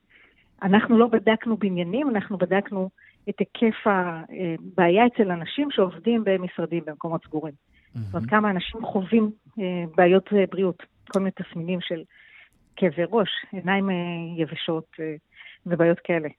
[0.63, 2.89] אנחנו לא בדקנו בניינים, אנחנו בדקנו
[3.29, 7.53] את היקף הבעיה אצל אנשים שעובדים במשרדים במקומות סגורים.
[7.53, 7.99] Mm-hmm.
[7.99, 12.03] זאת אומרת, כמה אנשים חווים אה, בעיות בריאות, כל מיני תסמינים של
[12.77, 13.95] כאבי ראש, עיניים אה,
[14.37, 15.15] יבשות אה,
[15.65, 16.29] ובעיות כאלה.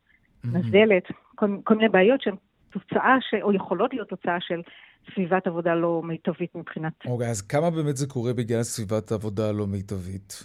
[0.44, 1.02] נזלת,
[1.34, 2.34] כל, כל מיני בעיות שהן
[2.70, 4.60] תוצאה, ש, או יכולות להיות תוצאה של
[5.14, 6.92] סביבת עבודה לא מיטבית מבחינת...
[7.06, 10.44] אוקיי, okay, אז כמה באמת זה קורה בגלל סביבת עבודה לא מיטבית?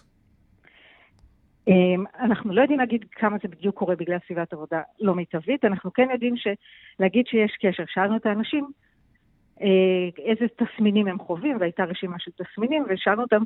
[1.68, 5.94] אמ, אנחנו לא יודעים להגיד כמה זה בדיוק קורה בגלל סביבת עבודה לא מיטבית, אנחנו
[5.94, 6.36] כן יודעים
[7.00, 7.84] להגיד שיש קשר.
[7.88, 8.68] שאלנו את האנשים
[10.26, 13.44] איזה תסמינים הם חווים, והייתה רשימה של תסמינים, ושאלנו אותם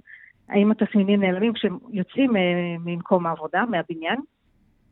[0.50, 2.41] האם התסמינים נעלמים כשהם יוצאים אה,
[2.86, 4.20] ממקום העבודה, מהבניין,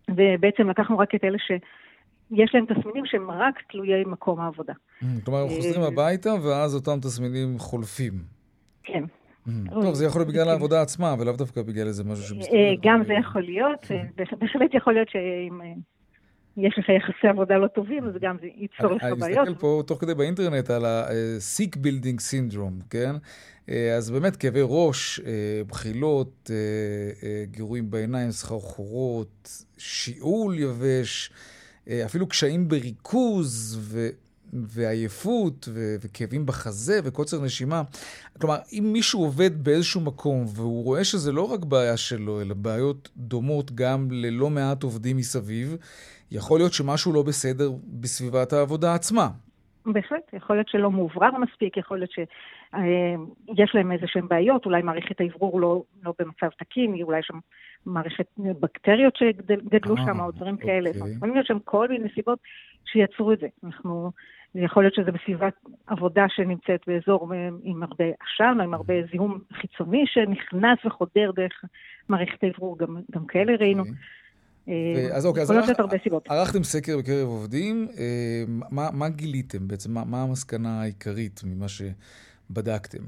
[0.09, 4.73] ובעצם לקחנו רק את אלה שיש להם תסמינים שהם רק תלויי מקום העבודה.
[4.73, 8.13] Mm, כלומר, הם חוזרים אה, הביתה, ואז אותם תסמינים חולפים.
[8.83, 9.03] כן.
[9.47, 12.59] Mm, טוב, זה יכול להיות בגלל העבודה עצמה, ולאו דווקא בגלל איזה משהו שמסתובב.
[12.81, 13.87] גם זה יכול להיות,
[14.39, 15.61] בהחלט יכול להיות שאם
[16.57, 19.23] יש לך יחסי עבודה לא טובים, אז גם זה ייצור לך בעיות.
[19.23, 23.15] אני מסתכל פה תוך כדי באינטרנט על ה-Sick Building Syndrome, כן?
[23.69, 31.31] אה, אז באמת כאבי ראש, אה, בחילות, אה, גירויים בעיניים, סחרחורות, שיעול יבש,
[32.05, 34.07] אפילו קשיים בריכוז ו...
[34.53, 37.81] ועייפות ו- וכאבים בחזה וקוצר נשימה.
[38.39, 43.09] כלומר, אם מישהו עובד באיזשהו מקום והוא רואה שזה לא רק בעיה שלו, אלא בעיות
[43.17, 45.77] דומות גם ללא מעט עובדים מסביב,
[46.35, 47.71] יכול להיות שמשהו לא בסדר
[48.01, 49.27] בסביבת העבודה עצמה.
[49.85, 55.21] בהחלט, יכול להיות שלא מאוברר מספיק, יכול להיות שיש להם איזה שהן בעיות, אולי מערכת
[55.21, 57.39] האוורור לא, לא במצב תקין, אולי יש שם
[57.85, 60.67] מערכת בקטריות שגדלו שם, או דברים אוקיי.
[60.67, 60.89] כאלה.
[60.89, 62.39] יכולים להיות שם כל מיני סיבות
[62.85, 63.47] שיצרו את זה.
[63.63, 64.11] אנחנו,
[64.55, 65.53] יכול להיות שזה בסביבת
[65.87, 67.31] עבודה שנמצאת באזור
[67.63, 71.63] עם הרבה עשן, או עם הרבה זיהום חיצוני שנכנס וחודר דרך
[72.09, 73.79] מערכת האוורור, גם, גם כאלה ראינו.
[73.79, 73.95] אוקיי.
[74.69, 75.69] אה, אז אוקיי, אז ערכ...
[76.29, 79.93] ערכתם סקר בקרב עובדים, אה, מה, מה גיליתם בעצם?
[79.93, 83.03] מה, מה המסקנה העיקרית ממה שבדקתם?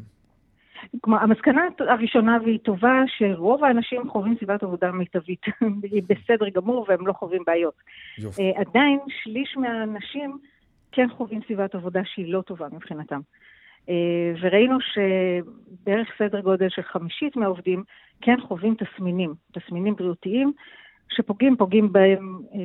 [1.02, 5.42] כלומר, המסקנה הראשונה והיא טובה, שרוב האנשים חווים סביבת עבודה מיטבית.
[5.92, 7.74] היא בסדר גמור והם לא חווים בעיות.
[8.18, 8.42] יופי.
[8.42, 10.38] אה, עדיין שליש מהאנשים
[10.92, 13.20] כן חווים סביבת עבודה שהיא לא טובה מבחינתם.
[14.42, 17.84] וראינו שבערך סדר גודל של חמישית מהעובדים
[18.22, 20.54] כן חווים תסמינים, תסמינים בריאותיים,
[21.10, 22.60] שפוגעים, פוגעים בהם, אה,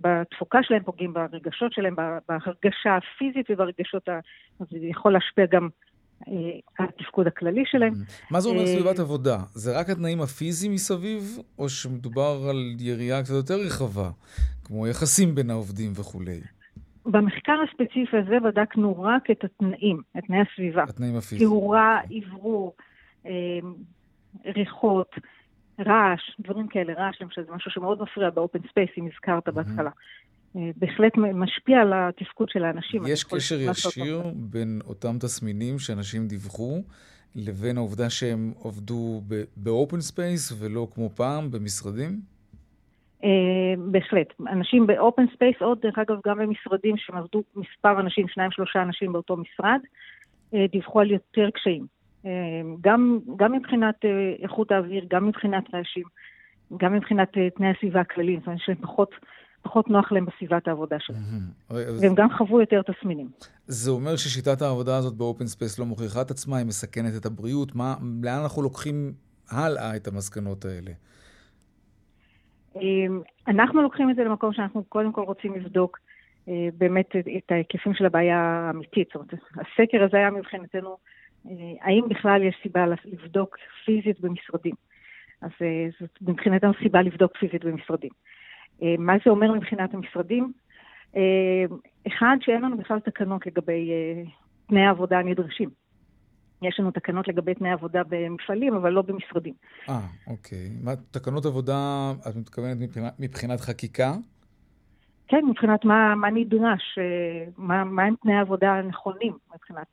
[0.00, 1.94] בתפוקה שלהם, פוגעים ברגשות שלהם,
[2.28, 4.18] בהרגשה הפיזית וברגשות, ה...
[4.58, 5.68] זה יכול להשפיע גם
[6.28, 6.32] אה,
[6.78, 7.92] על התפקוד הכללי שלהם.
[8.30, 9.38] מה זה אומר אה, סביבת עבודה?
[9.54, 14.10] זה רק התנאים הפיזיים מסביב, או שמדובר על יריעה קצת יותר רחבה,
[14.64, 16.40] כמו יחסים בין העובדים וכולי?
[17.06, 20.82] במחקר הספציפי הזה בדקנו רק את התנאים, את תנאי הסביבה.
[20.82, 21.50] התנאים הפיזיים.
[21.50, 22.74] תאורה, אוורור,
[24.46, 25.10] ריחות.
[25.86, 29.90] רעש, דברים כאלה, רעש למשל, זה משהו שמאוד מפריע ב open space, אם הזכרת בהתחלה.
[30.56, 33.02] אה, בהחלט משפיע על התפקוד של האנשים.
[33.06, 36.82] יש קשר ישיר בין אותם תסמינים שאנשים דיווחו
[37.34, 39.22] לבין העובדה שהם עבדו
[39.56, 42.20] ב open space ולא כמו פעם במשרדים?
[43.22, 43.24] אה,
[43.78, 44.26] בהחלט.
[44.52, 48.82] אנשים ב open space, עוד דרך אגב גם במשרדים שהם עבדו מספר אנשים, שניים שלושה
[48.82, 49.80] אנשים באותו משרד,
[50.54, 51.86] אה, דיווחו על יותר קשיים.
[52.24, 54.10] אמ, גם, גם מבחינת אה,
[54.42, 56.04] איכות האוויר, גם מבחינת רעשים,
[56.76, 59.10] גם מבחינת אה, תנאי הסביבה הכלליים, זאת אומרת שפחות
[59.62, 61.20] פחות נוח להם בסביבת העבודה שלהם.
[61.70, 63.28] והם גם חוו יותר תסמינים.
[63.66, 67.26] זה אומר ששיטת העבודה הזאת ב open space לא מוכיחה את עצמה, היא מסכנת את
[67.26, 67.74] הבריאות.
[67.74, 69.12] מה, לאן אנחנו לוקחים
[69.50, 70.90] הלאה את המסקנות האלה?
[73.48, 75.98] אנחנו לוקחים את זה למקום שאנחנו קודם כל רוצים לבדוק
[76.78, 79.08] באמת את ההיקפים של הבעיה האמיתית.
[79.08, 80.96] זאת אומרת, הסקר הזה היה מבחינתנו,
[81.80, 84.74] האם בכלל יש סיבה לבדוק פיזית במשרדים.
[85.42, 85.50] אז
[86.00, 88.10] זאת מבחינתנו סיבה לבדוק פיזית במשרדים.
[88.98, 90.52] מה זה אומר מבחינת המשרדים?
[92.06, 93.90] אחד, שאין לנו בכלל תקנות לגבי
[94.66, 95.70] תנאי העבודה הנדרשים.
[96.62, 99.54] יש לנו תקנות לגבי תנאי עבודה במפעלים, אבל לא במשרדים.
[99.88, 100.68] אה, אוקיי.
[100.82, 104.12] מה, תקנות עבודה, את מתכוונת מבחינת, מבחינת חקיקה?
[105.28, 106.98] כן, מבחינת מה, מה נדרש,
[107.56, 109.86] מה, מה הם תנאי העבודה הנכונים, מבחינת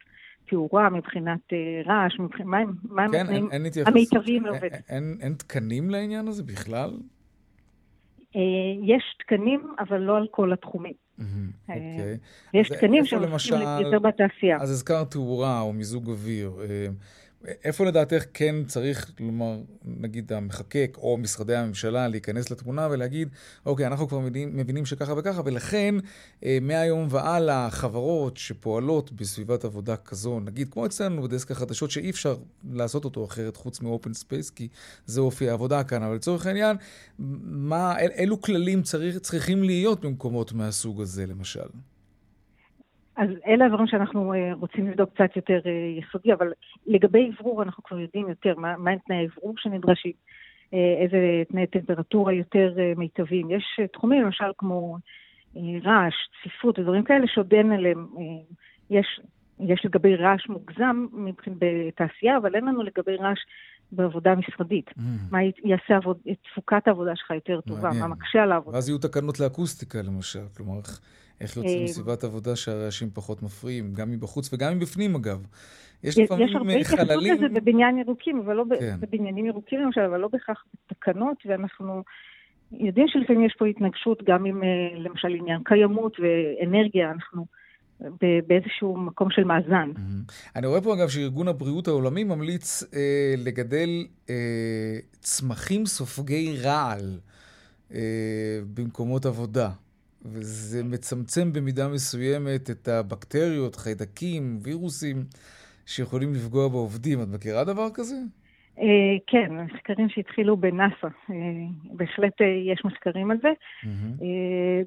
[0.50, 1.40] תאורה, מבחינת
[1.86, 2.50] רעש, מבחינת,
[2.84, 4.64] מה הם, כן, התנאים אין, אין המיטביים לעובד.
[4.64, 6.98] אין, אין, אין תקנים לעניין הזה בכלל?
[8.84, 10.94] יש תקנים, אבל לא על כל התחומים.
[11.70, 12.18] אוקיי.
[12.54, 14.58] יש תקנים שמתייחסים יותר בתעשייה.
[14.62, 16.52] אז הזכרת תאורה או מיזוג אוויר.
[17.46, 23.30] איפה לדעתך כן צריך, כלומר, נגיד המחקק או משרדי הממשלה להיכנס לתמונה ולהגיד,
[23.66, 25.96] אוקיי, אנחנו כבר מבינים, מבינים שככה וככה, ולכן
[26.62, 32.38] מהיום והלאה, חברות שפועלות בסביבת עבודה כזו, נגיד כמו אצלנו בדסק החדשות, שאי אפשר
[32.72, 34.68] לעשות אותו אחרת חוץ מ open space, כי
[35.06, 36.78] זה אופי העבודה כאן, אבל לצורך העניין,
[37.20, 41.70] מה, אל, אילו כללים צריך, צריכים להיות במקומות מהסוג הזה, למשל?
[43.20, 45.60] אז אלה הדברים שאנחנו רוצים לבדוק קצת יותר
[46.00, 46.52] יסודי, אבל
[46.88, 50.12] לגבי אוורור אנחנו כבר יודעים יותר מה, מה הם תנאי האוורור שנדרשים,
[50.74, 51.18] איזה
[51.52, 53.52] תנאי טמפרטורה יותר מיטביים.
[53.52, 54.98] יש תחומים למשל כמו
[55.56, 58.08] רעש, צפיפות ודברים כאלה שעוד אין עליהם,
[58.90, 59.20] יש,
[59.60, 61.06] יש לגבי רעש מוגזם
[61.60, 63.40] בתעשייה, אבל אין לנו לגבי רעש
[63.92, 64.90] בעבודה משרדית.
[64.90, 65.02] Mm.
[65.32, 66.18] מה יעשה עבוד,
[66.52, 68.02] תפוקת העבודה שלך יותר טובה, מעניין.
[68.02, 68.76] מה מקשה על העבודה.
[68.76, 70.80] ואז יהיו תקנות לאקוסטיקה למשל, כלומר...
[71.42, 75.46] איך יוצאים סביבת עבודה שהרעשים פחות מפריעים, גם מבחוץ וגם מבפנים אגב.
[76.04, 76.80] יש לפעמים חללים...
[76.82, 78.98] יש הרבה התייחסות לזה בבניין ירוקים, אבל לא כן.
[79.00, 82.04] בבניינים ירוקים למשל, אבל לא בהכרח בתקנות, ואנחנו
[82.72, 84.64] יודעים שלפעמים יש פה התנגשות גם עם
[84.96, 87.46] למשל עניין קיימות ואנרגיה, אנחנו...
[88.48, 89.92] באיזשהו מקום של מאזן.
[89.96, 90.52] Mm-hmm.
[90.56, 93.90] אני רואה פה אגב שארגון הבריאות העולמי ממליץ אה, לגדל
[94.30, 94.36] אה,
[95.20, 97.20] צמחים סופגי רעל
[97.94, 99.70] אה, במקומות עבודה.
[100.26, 105.24] וזה מצמצם במידה מסוימת את הבקטריות, חיידקים, וירוסים
[105.86, 107.22] שיכולים לפגוע בעובדים.
[107.22, 108.16] את מכירה דבר כזה?
[109.28, 111.08] כן, מחקרים שהתחילו בנאס"א.
[111.94, 112.34] בהחלט
[112.74, 113.50] יש מחקרים על זה.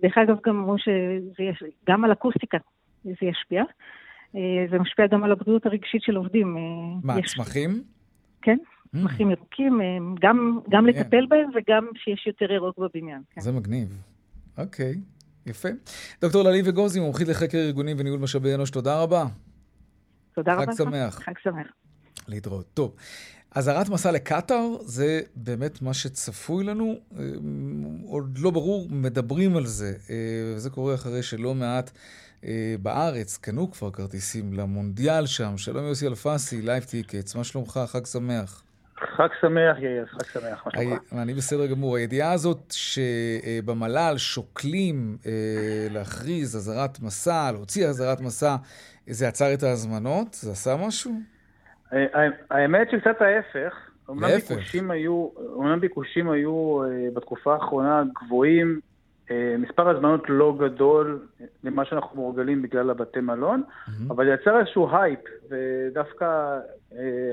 [0.02, 2.58] דרך אגב, גם אמרו שגם על אקוסטיקה
[3.04, 3.62] זה ישפיע.
[4.70, 6.56] זה משפיע גם על הבריאות הרגשית של עובדים.
[7.02, 7.82] מה, צמחים?
[8.42, 8.58] כן,
[8.92, 9.80] צמחים ירוקים,
[10.70, 13.22] גם לטפל בהם וגם שיש יותר ירוק בבניין.
[13.30, 13.40] כן.
[13.40, 14.02] זה מגניב.
[14.58, 14.94] אוקיי.
[15.46, 15.68] יפה.
[16.20, 19.24] דוקטור ללי וגוזי, מומחית לחקר ארגונים וניהול משאבי אנוש, תודה רבה.
[20.34, 20.66] תודה רבה.
[20.66, 21.20] חג שמח.
[21.24, 21.66] חג שמח.
[22.28, 22.66] להתראות.
[22.74, 22.94] טוב,
[23.50, 26.94] אזהרת מסע לקטאר זה באמת מה שצפוי לנו.
[28.06, 29.94] עוד לא ברור, מדברים על זה.
[30.56, 31.90] וזה קורה אחרי שלא מעט
[32.82, 35.58] בארץ קנו כבר כרטיסים למונדיאל שם.
[35.58, 37.80] שלום יוסי אלפסי, Live Tickets, מה שלומך?
[37.86, 38.62] חג שמח.
[39.16, 41.02] חג שמח, יאיר, חג שמח, מה שלומך?
[41.12, 41.96] אני בסדר גמור.
[41.96, 45.16] הידיעה הזאת שבמל"ל שוקלים
[45.90, 48.56] להכריז אזהרת מסע, להוציא אזהרת מסע,
[49.06, 50.34] זה עצר את ההזמנות?
[50.34, 51.12] זה עשה משהו?
[52.50, 53.74] האמת שקצת ההפך.
[54.20, 54.74] להפך.
[55.54, 56.78] אומנם ביקושים היו
[57.14, 58.80] בתקופה האחרונה גבוהים,
[59.58, 61.26] מספר הזמנות לא גדול
[61.64, 63.62] למה שאנחנו מורגלים בגלל הבתי מלון,
[64.08, 66.58] אבל יצר איזשהו הייפ, ודווקא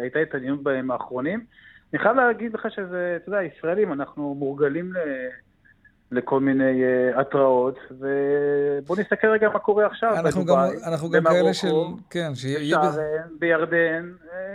[0.01, 1.43] הייתה התעניינות בימים האחרונים.
[1.93, 4.93] אני חייב להגיד לך שזה, אתה יודע, ישראלים, אנחנו מורגלים
[6.11, 10.13] לכל מיני uh, התראות, ובואו נסתכל רגע מה קורה עכשיו.
[10.19, 11.73] אנחנו גם, אנחנו גם כאלה של...
[12.09, 12.79] כן, שיהיה...
[12.79, 14.11] בשארן, בירדן,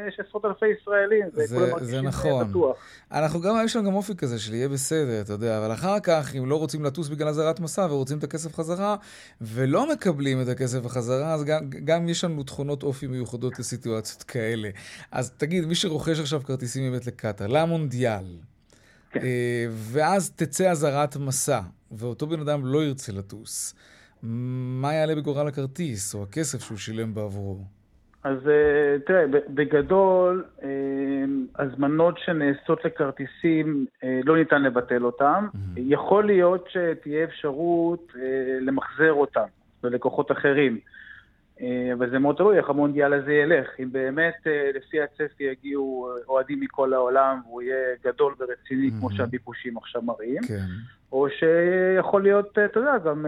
[0.09, 1.27] יש עשרות אלפי ישראלים.
[1.33, 2.51] זה, זה נכון.
[2.51, 2.77] בטוח.
[3.13, 6.35] אנחנו גם, יש לנו גם אופי כזה של יהיה בסדר, אתה יודע, אבל אחר כך,
[6.39, 8.97] אם לא רוצים לטוס בגלל אזהרת מסע ורוצים את הכסף חזרה,
[9.41, 14.69] ולא מקבלים את הכסף בחזרה, אז גם, גם יש לנו תכונות אופי מיוחדות לסיטואציות כאלה.
[15.13, 18.25] אז תגיד, מי שרוכש עכשיו כרטיסים באמת לקטאר, למונדיאל,
[19.15, 19.21] כן.
[19.71, 21.61] ואז תצא אזהרת מסע,
[21.93, 23.75] ואותו בן אדם לא ירצה לטוס.
[24.23, 27.65] מה יעלה בגורל הכרטיס, או הכסף שהוא שילם בעבורו?
[28.25, 28.39] אז
[29.07, 30.45] תראה, בגדול,
[31.59, 33.87] הזמנות שנעשות לכרטיסים,
[34.25, 35.49] לא ניתן לבטל אותם.
[35.53, 35.59] Mm-hmm.
[35.77, 38.13] יכול להיות שתהיה אפשרות
[38.61, 39.47] למחזר אותם
[39.85, 40.79] ללקוחות אחרים.
[41.93, 43.67] אבל זה מאוד תלוי איך המונדיאל הזה ילך.
[43.79, 44.35] אם באמת
[44.75, 50.65] לפי הצפי יגיעו אוהדים מכל העולם והוא יהיה גדול ורציני כמו שהביקושים עכשיו מראים, כן.
[51.13, 53.27] או שיכול להיות, אתה יודע, גם,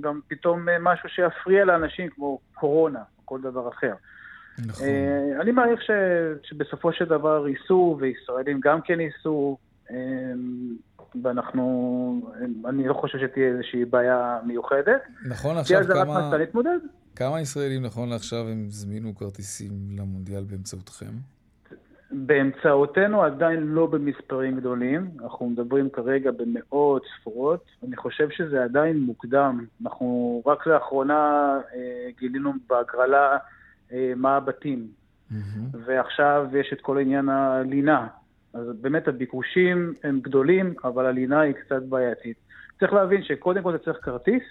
[0.00, 3.94] גם פתאום משהו שיפריע לאנשים כמו קורונה או כל דבר אחר.
[4.66, 4.86] נכון.
[5.40, 5.90] אני מעריך ש,
[6.42, 9.58] שבסופו של דבר ייסעו, וישראלים גם כן ייסעו.
[11.22, 12.30] ואנחנו,
[12.68, 15.00] אני לא חושב שתהיה איזושהי בעיה מיוחדת.
[15.28, 16.30] נכון עכשיו כמה...
[17.16, 21.12] כמה ישראלים נכון לעכשיו הם הזמינו כרטיסים למונדיאל באמצעותכם?
[22.12, 29.66] באמצעותנו עדיין לא במספרים גדולים, אנחנו מדברים כרגע במאות ספורות, אני חושב שזה עדיין מוקדם,
[29.82, 33.36] אנחנו רק לאחרונה אה, גילינו בהגרלה
[33.92, 35.34] אה, מה הבתים, mm-hmm.
[35.86, 38.06] ועכשיו יש את כל עניין הלינה,
[38.54, 42.36] אז באמת הביקושים הם גדולים, אבל הלינה היא קצת בעייתית.
[42.80, 44.42] צריך להבין שקודם כל אתה צריך כרטיס,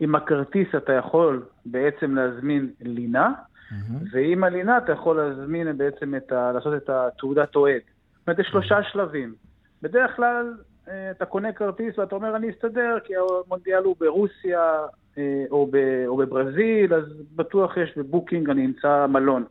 [0.00, 3.32] עם הכרטיס אתה יכול בעצם להזמין לינה,
[3.68, 4.08] Mm-hmm.
[4.12, 6.52] ועם הלינה אתה יכול להזמין בעצם את ה...
[6.52, 7.80] לעשות את התעודת אוהד.
[8.18, 8.82] זאת אומרת, יש שלושה.
[8.82, 9.34] שלבים.
[9.82, 10.54] בדרך כלל
[10.88, 14.86] אה, אתה קונה כרטיס ואתה אומר, אני אסתדר, כי המונדיאל הוא ברוסיה
[15.18, 17.04] אה, או, ב, או בברזיל, אז
[17.36, 19.44] בטוח יש בבוקינג, אני אמצא מלון.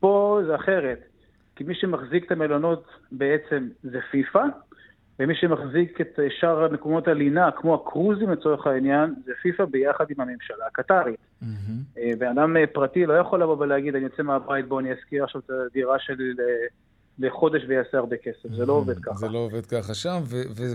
[0.00, 0.98] פה זה אחרת,
[1.56, 4.44] כי מי שמחזיק את המלונות בעצם זה פיפ"א,
[5.20, 10.66] ומי שמחזיק את שאר מקומות הלינה, כמו הקרוזים לצורך העניין, זה פיפ"א ביחד עם הממשלה
[10.66, 11.16] הקטרית.
[11.42, 11.96] Mm-hmm.
[12.18, 15.40] בן אדם אה, פרטי לא יכול לבוא ולהגיד, אני יוצא מהבית, בוא אני אזכיר עכשיו
[15.40, 16.24] את הדירה שלי
[17.18, 18.48] לחודש ויעשה הרבה כסף.
[18.56, 18.76] זה לא mm-hmm.
[18.76, 19.14] עובד ככה.
[19.14, 20.22] זה לא עובד ככה שם,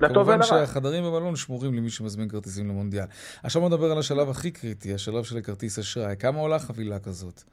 [0.02, 3.06] וכמובן שהחדרים במלון שמורים למי שמזמין כרטיסים למונדיאל.
[3.44, 6.16] עכשיו נדבר על השלב הכי קריטי, השלב של הכרטיס אשראי.
[6.20, 7.44] כמה עולה חבילה כזאת?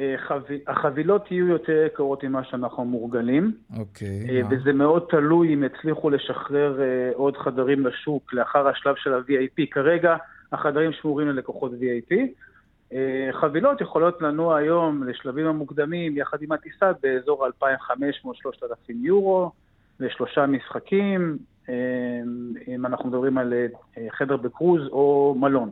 [0.00, 0.14] אה,
[0.66, 3.52] החבילות יהיו יותר יקרות ממה שאנחנו מורגלים.
[3.78, 4.26] אוקיי.
[4.30, 9.66] אה, וזה מאוד תלוי אם יצליחו לשחרר אה, עוד חדרים לשוק לאחר השלב של ה-VIP.
[9.70, 10.16] כרגע
[10.52, 12.14] החדרים שמורים ללקוחות VIP.
[13.32, 19.50] חבילות יכולות לנוע היום לשלבים המוקדמים יחד עם הטיסה באזור 2,500-3,000 יורו
[20.00, 21.38] לשלושה משחקים,
[22.68, 23.52] אם אנחנו מדברים על
[24.10, 25.70] חדר בקרוז או מלון.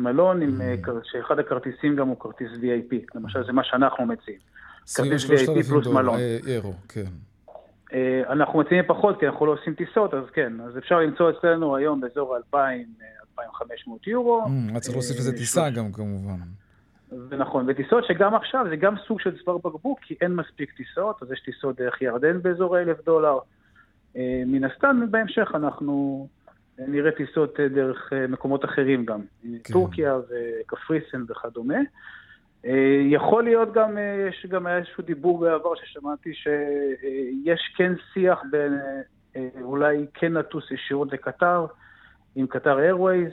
[0.00, 0.90] מלון, עם, mm.
[1.04, 4.40] שאחד הכרטיסים גם הוא כרטיס VIP, למשל זה מה שאנחנו מציעים.
[4.96, 6.18] כרטיס VIP פלוס מלון.
[6.46, 7.10] אירו, כן.
[7.92, 11.76] אה, אנחנו מציעים פחות כי אנחנו לא עושים טיסות, אז כן, אז אפשר למצוא אצלנו
[11.76, 12.86] היום באזור 2,000,
[13.38, 14.44] 2,500 יורו.
[14.44, 16.38] Mm, צריך להוסיף לזה אה, טיסה גם כמובן.
[17.10, 21.22] זה נכון, וטיסות שגם עכשיו זה גם סוג של צוואר בקבוק, כי אין מספיק טיסות,
[21.22, 23.38] אז יש טיסות דרך ירדן באזור ה-1,000 דולר.
[24.16, 26.28] אה, מן הסתם, בהמשך אנחנו
[26.88, 29.72] נראה טיסות אה, דרך אה, מקומות אחרים גם, כן.
[29.72, 31.78] טורקיה וקפריסין וכדומה.
[32.64, 38.78] אה, יכול להיות גם, יש גם איזשהו דיבור בעבר ששמעתי שיש כן שיח בין
[39.62, 41.66] אולי כן לטוס ישירות לקטר,
[42.36, 43.32] עם Qatar Airways,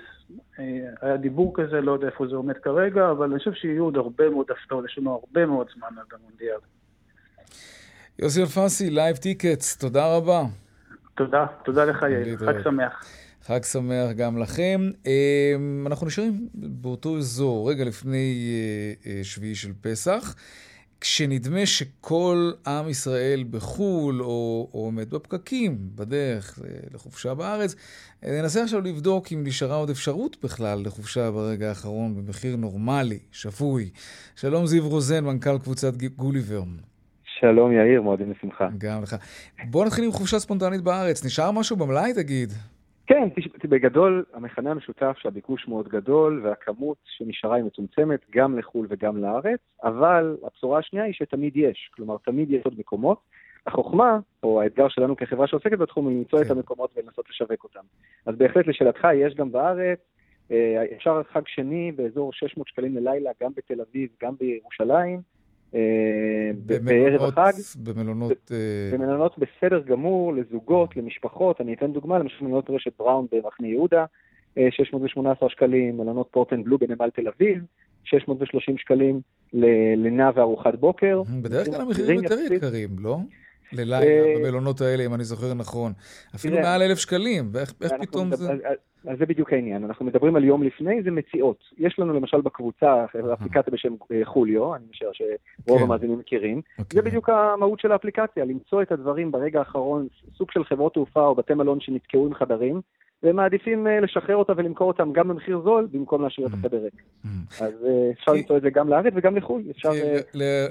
[1.02, 4.30] היה דיבור כזה, לא יודע איפה זה עומד כרגע, אבל אני חושב שיהיו עוד הרבה
[4.30, 6.60] מאוד הפתעות, יש לנו הרבה מאוד זמן עד המונדיאל.
[8.20, 10.42] יוסי אלפסי, Live Tickets, תודה רבה.
[11.16, 13.27] תודה, תודה לך יאיר, חג שמח.
[13.48, 14.92] חג שמח גם לכם.
[15.06, 20.36] אמ, אנחנו נשארים באותו אזור, רגע לפני אה, אה, שביעי של פסח,
[21.02, 27.76] כשנדמה שכל עם ישראל בחו"ל, או, או עומד בפקקים בדרך אה, לחופשה בארץ,
[28.24, 33.90] ננסה עכשיו לבדוק אם נשארה עוד אפשרות בכלל לחופשה ברגע האחרון במחיר נורמלי, שפוי.
[34.36, 36.62] שלום זיו רוזן, מנכ"ל קבוצת גוליבר.
[37.40, 38.68] שלום יאיר, מועדים לשמחה.
[38.78, 39.16] גם לך.
[39.70, 41.26] בוא נתחיל עם חופשה ספונטנית בארץ.
[41.26, 42.54] נשאר משהו במלאי, תגיד?
[43.08, 43.30] כן,
[43.70, 50.38] בגדול המכנה המשותף שהביקוש מאוד גדול והכמות שנשארה היא מצומצמת גם לחו"ל וגם לארץ, אבל
[50.44, 53.20] הבשורה השנייה היא שתמיד יש, כלומר תמיד יש עוד מקומות.
[53.68, 56.46] החוכמה, או האתגר שלנו כחברה שעוסקת בתחום, היא למצוא כן.
[56.46, 57.80] את המקומות ולנסות לשווק אותם.
[58.26, 60.00] אז בהחלט לשאלתך, יש גם בארץ,
[60.52, 65.37] אה, אפשר חג שני באזור 600 שקלים ללילה, גם בתל אביב, גם בירושלים.
[65.76, 66.52] אה,
[66.84, 67.52] בערב החג.
[67.84, 68.52] במלונות...
[68.52, 71.62] אה, במלונות בסדר גמור, לזוגות, למשפחות.
[71.62, 74.06] אני אתן דוגמה, למשל מלונות רשת בראון במחנה יהודה,
[74.70, 77.64] 618 אה, שקלים, מלונות פורטן בלו בנמל תל אביב,
[78.04, 79.22] 630 שקלים
[79.54, 81.22] ללינה וארוחת בוקר.
[81.42, 83.18] בדרך כלל המחירים יותר יקרים, לא?
[83.74, 85.94] ללילה במלונות האלה, אם אני זוכר נכון.
[86.36, 88.54] אפילו מעל אלף שקלים, ואיך פתאום זה...
[89.08, 89.84] אז זה בדיוק העניין.
[89.84, 91.64] אנחנו מדברים על יום לפני, זה מציאות.
[91.78, 95.84] יש לנו למשל בקבוצה אפליקציה בשם אה, חוליו, אני משער שרוב כן.
[95.84, 96.62] המאזינים מכירים.
[96.80, 97.02] אוקיי.
[97.02, 101.36] זה בדיוק המהות של האפליקציה, למצוא את הדברים ברגע האחרון, סוג של חברות תעופה או
[101.36, 102.82] בתי מלון שנתקעו עם חדרים,
[103.24, 106.56] והם מעדיפים אה, לשחרר אותם ולמכור אותם גם במחיר זול, במקום להשאיר את mm.
[106.56, 106.94] החדר ריק.
[106.94, 107.28] Mm.
[107.64, 109.64] אז אה, אפשר למצוא את זה גם לארץ וגם לחו"ל.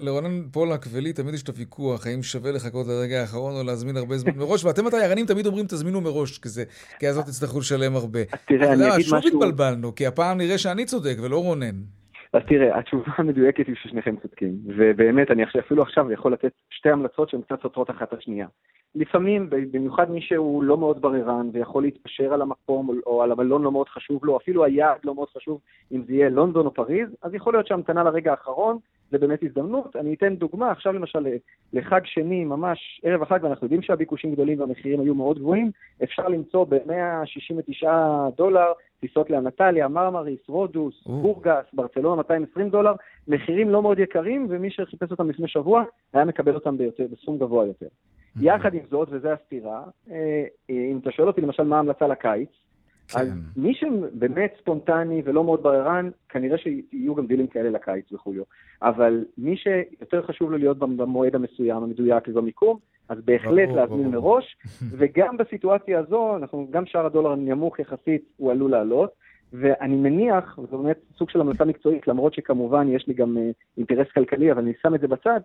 [0.00, 4.16] לרונן פולק ולי תמיד יש את הוויכוח, האם שווה לחכות לרגע האחרון או להזמין הרבה
[4.16, 6.38] זמן מראש, ואתם התיירנים תמיד אומרים תזמינו מראש,
[6.98, 8.20] כי אז לא תצטרכו לשלם הרבה.
[8.48, 9.22] תראה, אני אגיד משהו...
[9.22, 11.76] שוב התבלבלנו, כי הפעם נראה שאני צודק ולא רונן.
[12.36, 17.28] אז תראה, התשובה המדויקת היא ששניכם צודקים, ובאמת, אני אפילו עכשיו יכול לתת שתי המלצות
[17.28, 18.46] שהן קצת סותרות אחת את השנייה.
[18.94, 23.72] לפעמים, במיוחד מי שהוא לא מאוד בררן ויכול להתפשר על המקום או על המלון לא
[23.72, 25.60] מאוד חשוב לו, אפילו היעד לא מאוד חשוב,
[25.92, 28.78] אם זה יהיה לונדון או פריז, אז יכול להיות שהמתנה לרגע האחרון
[29.10, 29.96] זה באמת הזדמנות.
[29.96, 31.26] אני אתן דוגמה, עכשיו למשל
[31.72, 35.70] לחג שני, ממש ערב החג, ואנחנו יודעים שהביקושים גדולים והמחירים היו מאוד גבוהים,
[36.02, 37.86] אפשר למצוא ב-169
[38.36, 42.92] דולר טיסות לאנטליה, מרמריס, רודוס, בורגס, ברצלונה, 220 דולר,
[43.28, 47.66] מחירים לא מאוד יקרים, ומי שחיפש אותם לפני שבוע היה מקבל אותם ביותר, בסכום גבוה
[47.66, 47.86] יותר.
[48.40, 52.50] יחד עם זאת, וזו הסתירה, אה, אם אתה שואל אותי למשל מה ההמלצה לקיץ,
[53.08, 53.18] כן.
[53.18, 58.34] אז מי שבאמת ספונטני ולא מאוד בררן, כנראה שיהיו גם דילים כאלה לקיץ וכו'.
[58.82, 62.78] אבל מי שיותר חשוב לו להיות במועד המסוים, המדויק ובמיקום,
[63.08, 64.56] אז בהחלט להזמין מראש,
[64.98, 69.10] וגם בסיטואציה הזו, אנחנו, גם שער הדולר הנמוך יחסית הוא עלול לעלות,
[69.52, 74.06] ואני מניח, זו באמת סוג של המלצה מקצועית, למרות שכמובן יש לי גם אה, אינטרס
[74.14, 75.40] כלכלי, אבל אני שם את זה בצד,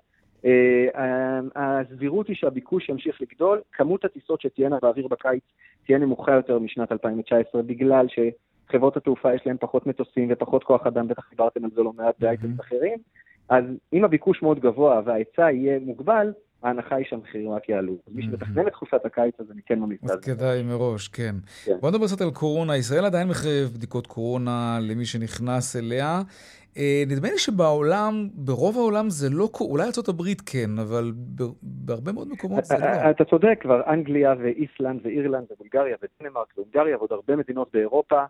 [0.45, 5.43] אה, הסבירות היא שהביקוש ימשיך לגדול, כמות הטיסות שתהיינה באוויר בקיץ
[5.85, 11.07] תהיה נמוכה יותר משנת 2019, בגלל שחברות התעופה יש להן פחות מטוסים ופחות כוח אדם,
[11.07, 12.97] בטח דיברתם על זה לא מעט באייטמים אחרים,
[13.49, 16.33] אז אם הביקוש מאוד גבוה וההיצע יהיה מוגבל,
[16.63, 17.93] ההנחה היא שהמחירים רק יעלו.
[18.07, 20.13] אז מי שמתכנן את תקופת הקיץ, אז אני כן ממליץ על זה.
[20.13, 21.35] אז כדאי מראש, כן.
[21.65, 21.77] כן.
[21.81, 22.77] בוא נדבר קצת על קורונה.
[22.77, 26.21] ישראל עדיין מחייב בדיקות קורונה למי שנכנס אליה.
[26.77, 31.11] אה, נדמה לי שבעולם, ברוב העולם זה לא, אולי ארה"ב כן, אבל
[31.61, 33.09] בהרבה מאוד מקומות זה לא.
[33.09, 38.23] אתה צודק, כבר אנגליה ואיסלנד ואירלנד ובולגריה ודנמרק והונגריה ועוד הרבה מדינות באירופה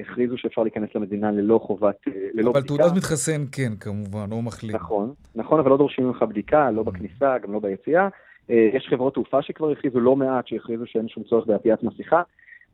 [0.00, 2.74] הכריזו שאפשר להיכנס למדינה ללא חובת, אה, ללא אבל בדיקה.
[2.74, 4.76] אבל תעודת מתחסן כן, כמובן, או מחלים.
[4.76, 6.84] נכון, נכון, אבל לא דורשים ממך בדיקה, לא mm.
[6.84, 8.08] בכניסה, גם לא ביציאה.
[8.48, 12.22] יש חברות תעופה שכבר הכריזו, לא מעט שהכריזו שאין שום צורך בעטיית מסכה.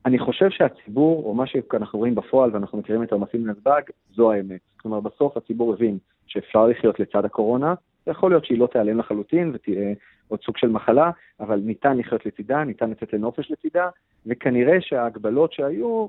[0.07, 3.83] אני חושב שהציבור, או מה שאנחנו רואים בפועל, ואנחנו מכירים את העומסים בנתב"ג,
[4.15, 4.61] זו האמת.
[4.77, 7.75] כלומר, בסוף הציבור הבין שאפשר לחיות לצד הקורונה,
[8.07, 9.95] יכול להיות שהיא לא תיעלם לחלוטין ותהיה
[10.29, 11.11] עוד סוג של מחלה,
[11.41, 13.89] אבל ניתן לחיות לצידה, ניתן לצאת לנופש לצידה,
[14.27, 16.09] וכנראה שההגבלות שהיו, אה,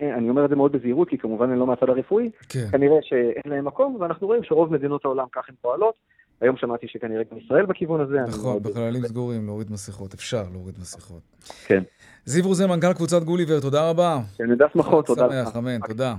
[0.00, 2.66] אני אומר את זה מאוד בזהירות, כי כמובן הן לא מהצד הרפואי, כן.
[2.72, 5.94] כנראה שאין להם מקום, ואנחנו רואים שרוב מדינות העולם כך הן פועלות.
[6.40, 8.18] היום שמעתי שכנראה גם ישראל בכיוון הזה.
[8.28, 11.22] נכון, בחללים סגורים להוריד מסכות, אפשר להוריד מסכות.
[11.66, 11.82] כן.
[12.24, 14.18] זיו רוזן, מנכ"ל קבוצת גוליבר, תודה רבה.
[14.38, 15.32] כן, נדע שמחות, תודה לך.
[15.32, 16.14] שמח, אמן, תודה.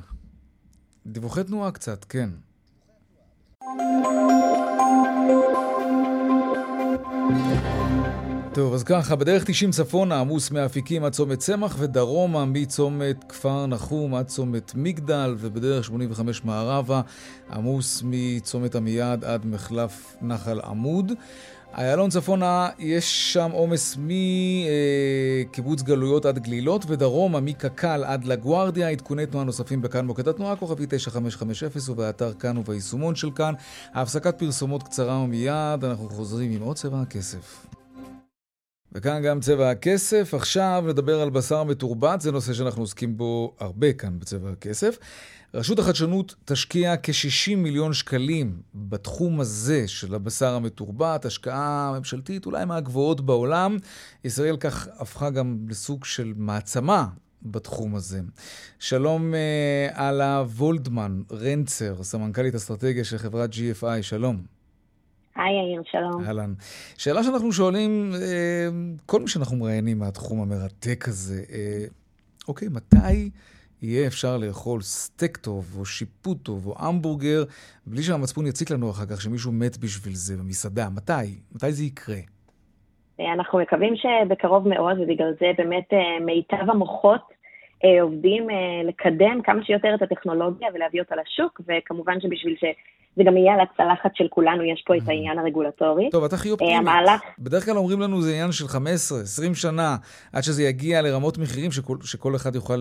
[1.06, 2.30] דיווחי תנועה קצת, כן.
[8.54, 14.16] טוב, אז ככה, בדרך 90 צפונה עמוס מאפיקים עד צומת צמח ודרומה מצומת כפר נחום
[14.16, 17.02] עד צומת מגדל ובדרך 85 מערבה
[17.52, 21.12] עמוס מצומת עמיעד עד מחלף נחל עמוד.
[21.78, 23.98] איילון צפונה יש שם עומס
[25.48, 28.90] מקיבוץ גלויות עד גלילות ודרומה מקק"ל עד לגוארדיה.
[28.90, 33.54] עדכוני תנועה נוספים בכאן מוקד התנועה כוכבי 9550 ובאתר כאן וביישומון של כאן.
[33.94, 37.66] הפסקת פרסומות קצרה ומיד אנחנו חוזרים עם עוד צבע הכסף.
[38.94, 40.34] וכאן גם צבע הכסף.
[40.34, 44.98] עכשיו נדבר על בשר מתורבת, זה נושא שאנחנו עוסקים בו הרבה כאן בצבע הכסף.
[45.54, 53.22] רשות החדשנות תשקיע כ-60 מיליון שקלים בתחום הזה של הבשר המתורבת, השקעה ממשלתית אולי מהגבוהות
[53.22, 53.78] בעולם.
[54.24, 57.08] ישראל כך הפכה גם לסוג של מעצמה
[57.44, 58.22] בתחום הזה.
[58.80, 64.61] שלום אה, אללה וולדמן רנצר, סמנכ"לית אסטרטגיה של חברת GFI, שלום.
[65.36, 66.24] היי יאיר, שלום.
[66.26, 66.54] אהלן.
[66.98, 68.68] שאלה שאנחנו שואלים, אה,
[69.06, 71.86] כל מי שאנחנו מראיינים מהתחום המרתק הזה, אה,
[72.48, 73.30] אוקיי, מתי
[73.82, 77.44] יהיה אפשר לאכול סטייק טוב, או שיפוט טוב, או המבורגר,
[77.86, 80.90] בלי שהמצפון יציק לנו אחר כך שמישהו מת בשביל זה במסעדה?
[80.90, 81.14] מתי?
[81.56, 82.20] מתי זה יקרה?
[83.36, 85.88] אנחנו מקווים שבקרוב מאוד, ובגלל זה באמת
[86.26, 87.22] מיטב המוחות
[88.02, 88.48] עובדים
[88.86, 92.64] לקדם כמה שיותר את הטכנולוגיה ולהביא אותה לשוק, וכמובן שבשביל ש...
[93.16, 95.10] זה גם יהיה על הצלחת של כולנו, יש פה את mm-hmm.
[95.10, 96.10] העניין הרגולטורי.
[96.10, 96.76] טוב, את הכי אה, אופטימית.
[96.78, 97.22] המהלך...
[97.40, 99.96] בדרך כלל אומרים לנו זה עניין של 15, 20 שנה,
[100.34, 102.80] עד שזה יגיע לרמות מחירים שכל, שכל אחד יוכל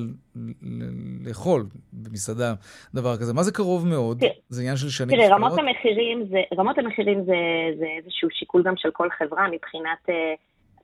[1.27, 2.55] לאכול במסעדה,
[2.95, 3.35] דבר כזה.
[3.35, 4.19] מה זה קרוב מאוד?
[4.21, 7.37] תראה, זה עניין של שנים תראה, רמות המחירים, זה, רמות המחירים זה,
[7.79, 10.13] זה איזשהו שיקול גם של כל חברה מבחינת uh,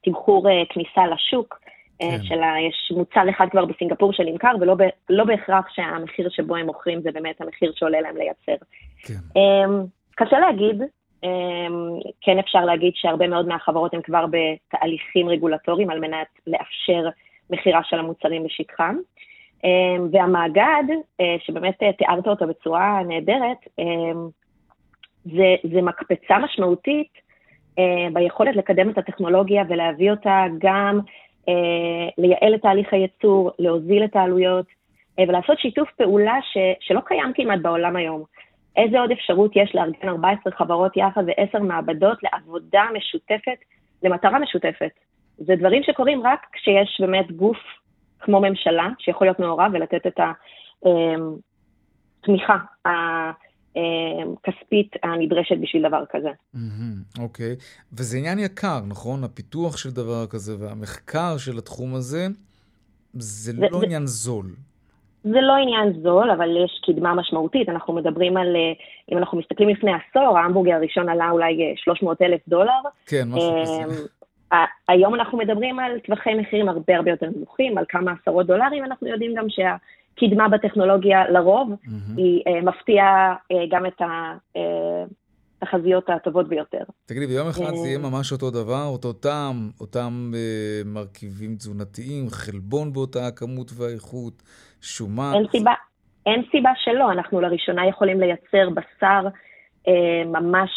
[0.04, 1.54] תמחור uh, כניסה לשוק.
[1.98, 2.22] כן.
[2.22, 4.76] שלה, יש מוצר אחד כבר בסינגפור שנמכר, ולא
[5.08, 8.64] לא בהכרח שהמחיר שבו הם מוכרים זה באמת המחיר שעולה להם לייצר.
[9.02, 9.40] כן.
[9.40, 9.84] אמ,
[10.14, 10.82] קשה להגיד,
[11.24, 11.28] אמ,
[12.20, 17.08] כן אפשר להגיד שהרבה מאוד מהחברות הן כבר בתהליכים רגולטוריים על מנת לאפשר
[17.50, 18.96] מכירה של המוצרים בשטחם.
[19.64, 20.84] אמ, והמאגד,
[21.20, 23.56] אה, שבאמת אה, תיארת אותו בצורה נהדרת,
[25.24, 27.12] זה, זה מקפצה משמעותית
[27.78, 31.25] אה, ביכולת לקדם את הטכנולוגיה ולהביא אותה גם אה,
[32.18, 34.66] לייעל את תהליך הייצור, להוזיל את העלויות
[35.18, 38.24] אה, ולעשות שיתוף פעולה ש, שלא קיים כמעט בעולם היום.
[38.76, 43.58] איזה עוד אפשרות יש לארגן 14 חברות יחד ועשר מעבדות לעבודה משותפת,
[44.02, 44.90] למטרה משותפת?
[45.36, 47.58] זה דברים שקורים רק כשיש באמת גוף
[48.20, 50.20] כמו ממשלה, שיכול להיות מעורב ולתת את
[52.22, 52.56] התמיכה
[54.42, 56.28] כספית הנדרשת בשביל דבר כזה.
[57.18, 57.64] אוקיי, okay.
[57.92, 59.24] וזה עניין יקר, נכון?
[59.24, 62.26] הפיתוח של דבר כזה והמחקר של התחום הזה,
[63.12, 64.46] זה, זה לא זה, עניין זול.
[65.22, 67.68] זה לא עניין זול, אבל יש קדמה משמעותית.
[67.68, 68.72] אנחנו מדברים על, אה,
[69.12, 72.80] אם אנחנו מסתכלים לפני עשור, ההמבורגר הראשון עלה אולי 300 אה, אלף דולר.
[73.06, 74.06] כן, משהו כזה.
[74.88, 79.06] היום אנחנו מדברים על טווחי מחירים הרבה הרבה יותר נמוכים, על כמה עשרות דולרים, אנחנו
[79.06, 79.46] יודעים גם
[80.18, 81.90] שהקדמה בטכנולוגיה לרוב mm-hmm.
[82.16, 84.02] היא uh, מפתיעה uh, גם את
[85.62, 86.82] התחזיות הטובות ביותר.
[87.06, 92.92] תגידי, ביום אחד זה יהיה ממש אותו דבר, אותו טעם, אותם uh, מרכיבים תזונתיים, חלבון
[92.92, 94.42] באותה הכמות והאיכות,
[94.80, 95.32] שומן?
[95.34, 95.72] אין סיבה,
[96.26, 99.28] אין סיבה שלא, אנחנו לראשונה יכולים לייצר בשר
[99.86, 99.90] uh,
[100.26, 100.70] ממש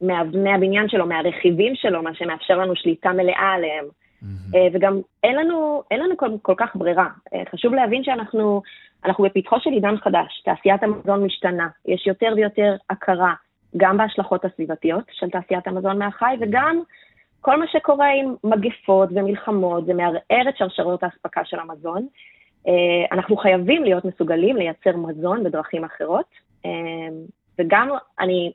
[0.00, 3.84] מאבני הבניין שלו, מהרכיבים שלו, מה שמאפשר לנו שליטה מלאה עליהם.
[4.26, 4.56] Mm-hmm.
[4.72, 7.08] וגם אין לנו, אין לנו כל, כל כך ברירה.
[7.34, 8.62] אה, חשוב להבין שאנחנו
[9.04, 13.34] אנחנו בפתחו של עידן חדש, תעשיית המזון משתנה, יש יותר ויותר הכרה,
[13.76, 16.82] גם בהשלכות הסביבתיות של תעשיית המזון מהחי, וגם
[17.40, 22.06] כל מה שקורה עם מגפות ומלחמות, זה מערער את שרשרות האספקה של המזון.
[22.68, 22.72] אה,
[23.12, 26.26] אנחנו חייבים להיות מסוגלים לייצר מזון בדרכים אחרות,
[27.58, 27.88] וגם
[28.20, 28.52] אני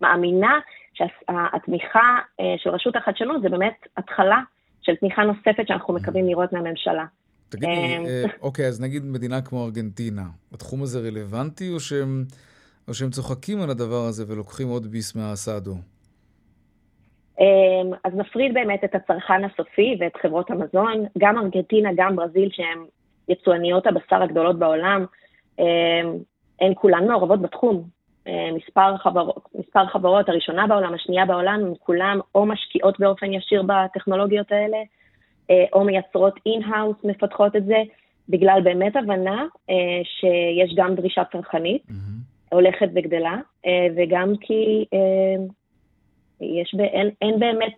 [0.00, 0.58] מאמינה
[0.94, 4.40] שהתמיכה אה, של רשות החדשנות זה באמת התחלה
[4.82, 7.04] של תמיכה נוספת שאנחנו מקווים לראות מהממשלה.
[7.48, 12.24] תגידי, אה, אה, אוקיי, אז נגיד מדינה כמו ארגנטינה, התחום הזה רלוונטי או שהם,
[12.88, 15.74] או שהם צוחקים על הדבר הזה ולוקחים עוד ביס מהאסאדו?
[18.04, 22.78] אז נפריד באמת את הצרכן הסופי ואת חברות המזון, גם ארגנטינה, גם ברזיל, שהן
[23.28, 25.04] יצואניות הבשר הגדולות בעולם,
[26.60, 27.99] הן כולן מעורבות בתחום.
[28.26, 33.62] אה, מספר חברות, מספר חברות, הראשונה בעולם, השנייה בעולם, הן כולן או משקיעות באופן ישיר
[33.62, 34.76] בטכנולוגיות האלה,
[35.50, 37.82] אה, או מייצרות in-house, מפתחות את זה,
[38.28, 42.54] בגלל באמת הבנה אה, שיש גם דרישה צרכנית, mm-hmm.
[42.54, 43.36] הולכת וגדלה,
[43.96, 44.84] וגם כי
[46.40, 47.76] יש, אין, אין באמת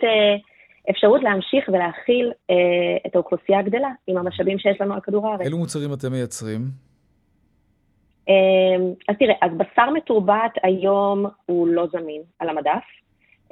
[0.90, 2.32] אפשרות להמשיך ולהכיל
[3.06, 5.40] את האוכלוסייה הגדלה עם המשאבים שיש לנו על כדור הארץ.
[5.40, 6.60] אילו מוצרים אתם מייצרים?
[8.28, 12.84] אמ, אז תראה, אז בשר מתורבת היום הוא לא זמין על המדף.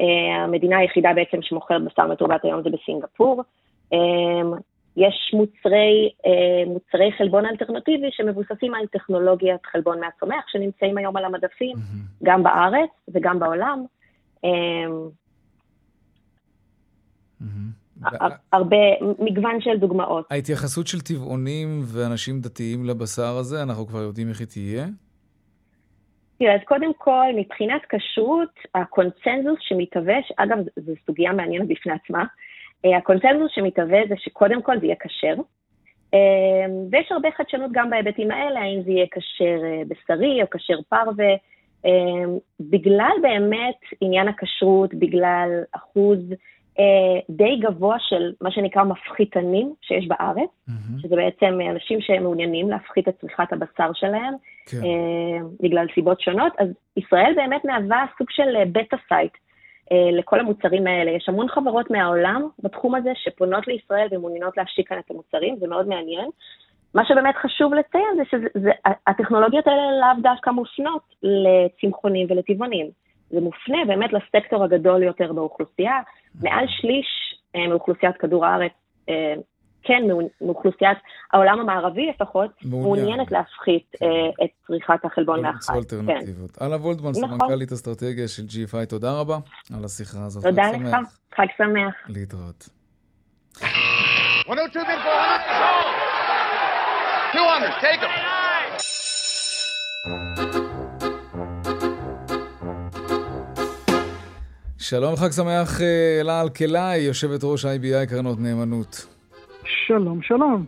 [0.01, 3.43] אה, המדינה היחידה בעצם שמוכרת בשר מתורבת היום זה בסינגפור.
[3.93, 4.53] אמ,
[4.97, 6.11] יש מוצרי,
[6.67, 12.25] מוצרי חלבון אלטרנטיבי שמבוססים על טכנולוגיית חלבון מהצומח, שנמצאים היום על המדפים, mm-hmm.
[12.25, 13.85] גם בארץ וגם בעולם.
[14.45, 14.51] אמ,
[17.43, 17.80] mm-hmm.
[18.53, 18.77] הרבה,
[19.19, 20.27] מגוון של דוגמאות.
[20.31, 24.87] ההתייחסות של טבעונים ואנשים דתיים לבשר הזה, אנחנו כבר יודעים איך היא תהיה?
[26.39, 32.25] תראה, אז קודם כל, מבחינת כשרות, הקונצנזוס שמתהווה, אגב, זו סוגיה מעניינת בפני עצמה,
[32.85, 35.35] אה, הקונצנזוס שמתהווה זה שקודם כל זה יהיה כשר,
[36.15, 40.79] אה, ויש הרבה חדשנות גם בהיבטים האלה, האם זה יהיה כשר אה, בשרי או כשר
[40.89, 41.35] פרווה,
[42.61, 46.19] בגלל באמת עניין הכשרות, בגלל אחוז
[47.31, 51.03] די גבוה של מה שנקרא מפחיתנים שיש בארץ, mm-hmm.
[51.03, 54.35] שזה בעצם אנשים שמעוניינים להפחית את צריכת הבשר שלהם,
[54.67, 54.77] כן.
[54.77, 59.33] אה, בגלל סיבות שונות, אז ישראל באמת מהווה סוג של בטה אה, site
[59.93, 61.11] אה, לכל המוצרים האלה.
[61.11, 65.89] יש המון חברות מהעולם בתחום הזה שפונות לישראל ומעוניינות להשיק כאן את המוצרים, זה מאוד
[65.89, 66.31] מעניין.
[66.95, 72.91] מה שבאמת חשוב לציין זה שהטכנולוגיות האלה לאו דווקא מופנות לצמחונים ולטבעונים.
[73.31, 75.99] זה מופנה באמת לסקטור הגדול יותר באוכלוסייה.
[76.43, 77.07] מעל שליש
[77.57, 78.73] אה, מאוכלוסיית כדור הארץ,
[79.09, 79.35] אה,
[79.83, 80.03] כן,
[80.41, 80.99] מאוכלוסיית
[81.33, 84.07] העולם המערבי לפחות, מעוניינת להפחית כן.
[84.07, 85.73] אה, את צריכת החלבון מהחי.
[85.73, 86.51] אלטרנטיבות.
[86.51, 86.65] כן.
[86.65, 87.39] אללה וולדמן, נכון.
[87.39, 89.39] סמנכ"לית אסטרטגיה של GFI, תודה רבה
[89.77, 90.43] על השיחה הזאת.
[90.43, 90.97] תודה לך,
[91.35, 91.95] חג שמח.
[92.09, 92.69] להתראות.
[97.35, 98.01] 200, take
[100.55, 100.70] them.
[104.91, 109.07] שלום, חג שמח אה, אלה אלקלעי, יושבת ראש IBI קרנות נאמנות.
[109.65, 110.65] שלום, שלום.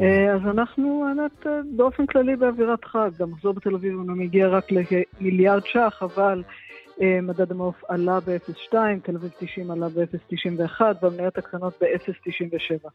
[0.00, 4.64] אה, אז אנחנו האמת אה, באופן כללי באווירת חג, המחזור בתל אביב הוא מגיע רק
[4.72, 6.42] למיליארד ש"ח, אבל
[7.22, 12.88] מדד המעוף עלה ב-0.2, תל אביב 90 עלה ב-0.91 והמניות הקטנות ב-0.97.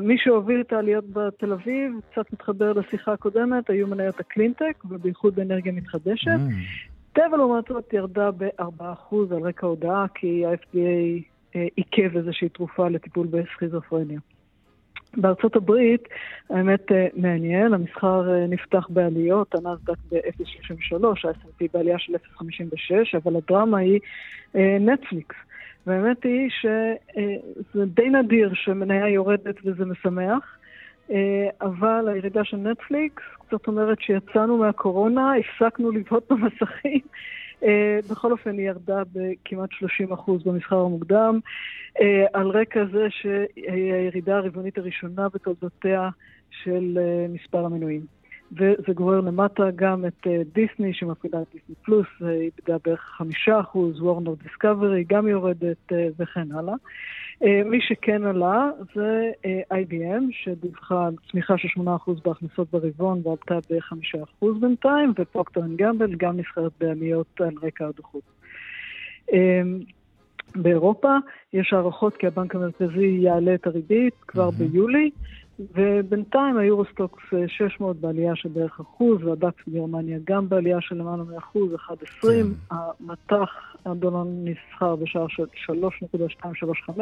[0.00, 5.72] מי שהוביל את העליות בתל אביב, קצת מתחבר לשיחה הקודמת, היו מניות הקלינטק ובייחוד באנרגיה
[5.72, 6.38] מתחדשת.
[7.12, 11.22] טבע לעומת זאת ירדה ב-4% על רקע הודעה כי ה-FDA
[11.56, 14.20] אה, עיכב איזושהי תרופה לטיפול בסכיזופרניה.
[15.16, 16.08] בארצות הברית,
[16.50, 23.78] האמת אה, מעניין, המסחר אה, נפתח בעליות, הנסדק ב-0.33, ה-S&P בעלייה של 0.56, אבל הדרמה
[23.78, 24.00] היא
[24.80, 25.36] נטפליקס.
[25.86, 30.59] והאמת היא שזה די נדיר שמניה יורדת וזה משמח.
[31.60, 37.00] אבל הירידה של נטפליקס, זאת אומרת שיצאנו מהקורונה, הפסקנו לבהות במסכים.
[38.10, 39.70] בכל אופן היא ירדה בכמעט
[40.10, 41.40] 30% במסחר המוקדם,
[42.32, 46.08] על רקע זה שהיא הירידה הרבעונית הראשונה בתולדותיה
[46.50, 46.98] של
[47.28, 48.19] מספר המנויים.
[48.52, 54.34] וזה גורר למטה גם את דיסני, שמפעילה את דיסני פלוס, איבדה בערך חמישה אחוז, וורנר
[54.42, 56.74] דיסקאברי גם יורדת וכן הלאה.
[57.64, 59.30] מי שכן עלה זה
[59.72, 61.80] IBM, שדיווחה על צמיחה של 8%
[62.24, 68.22] בהכנסות ברבעון ועלתה ב-5% בינתיים, ופרוקטור אנד גמבל גם נסחרת בעליות על רקע הדוחות.
[70.56, 71.16] באירופה
[71.52, 74.52] יש הערכות כי הבנק המרכזי יעלה את הריבית כבר mm-hmm.
[74.58, 75.10] ביולי,
[75.74, 81.96] ובינתיים היורוסטוקס 600 בעלייה של בערך אחוז, והדקס בגרמניה גם בעלייה של למעלה מאחוז, 1.20.
[82.22, 82.46] כן.
[82.70, 83.48] המטח
[83.86, 86.92] הדולר נסחר בשער של 3.235,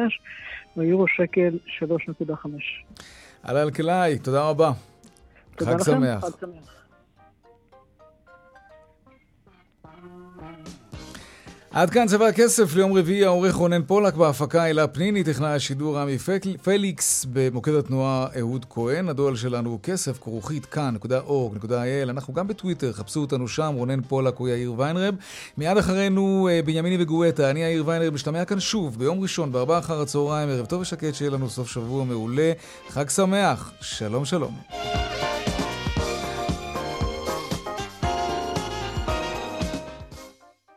[0.76, 2.48] והיורו שקל 3.5.
[3.42, 4.70] עלה אלקלעי, תודה רבה.
[5.56, 6.24] תודה חג לכם, שמח.
[6.24, 6.87] חג שמח.
[11.70, 16.16] עד כאן צבע הכסף ליום רביעי, העורך רונן פולק בהפקה הילה פניני, טכנאי השידור רמי
[16.62, 19.08] פליקס, במוקד התנועה אהוד כהן.
[19.08, 22.10] הדואל שלנו הוא כסף, כרוכית כאן.org.il.
[22.10, 25.14] אנחנו גם בטוויטר, חפשו אותנו שם, רונן פולק או יאיר ויינרב.
[25.58, 30.48] מיד אחרינו בנימיני וגואטה, אני יאיר ויינרב, משתמע כאן שוב ביום ראשון, בארבעה אחר הצהריים,
[30.48, 32.52] ערב טוב ושקט, שיהיה לנו סוף שבוע מעולה.
[32.88, 34.54] חג שמח, שלום שלום.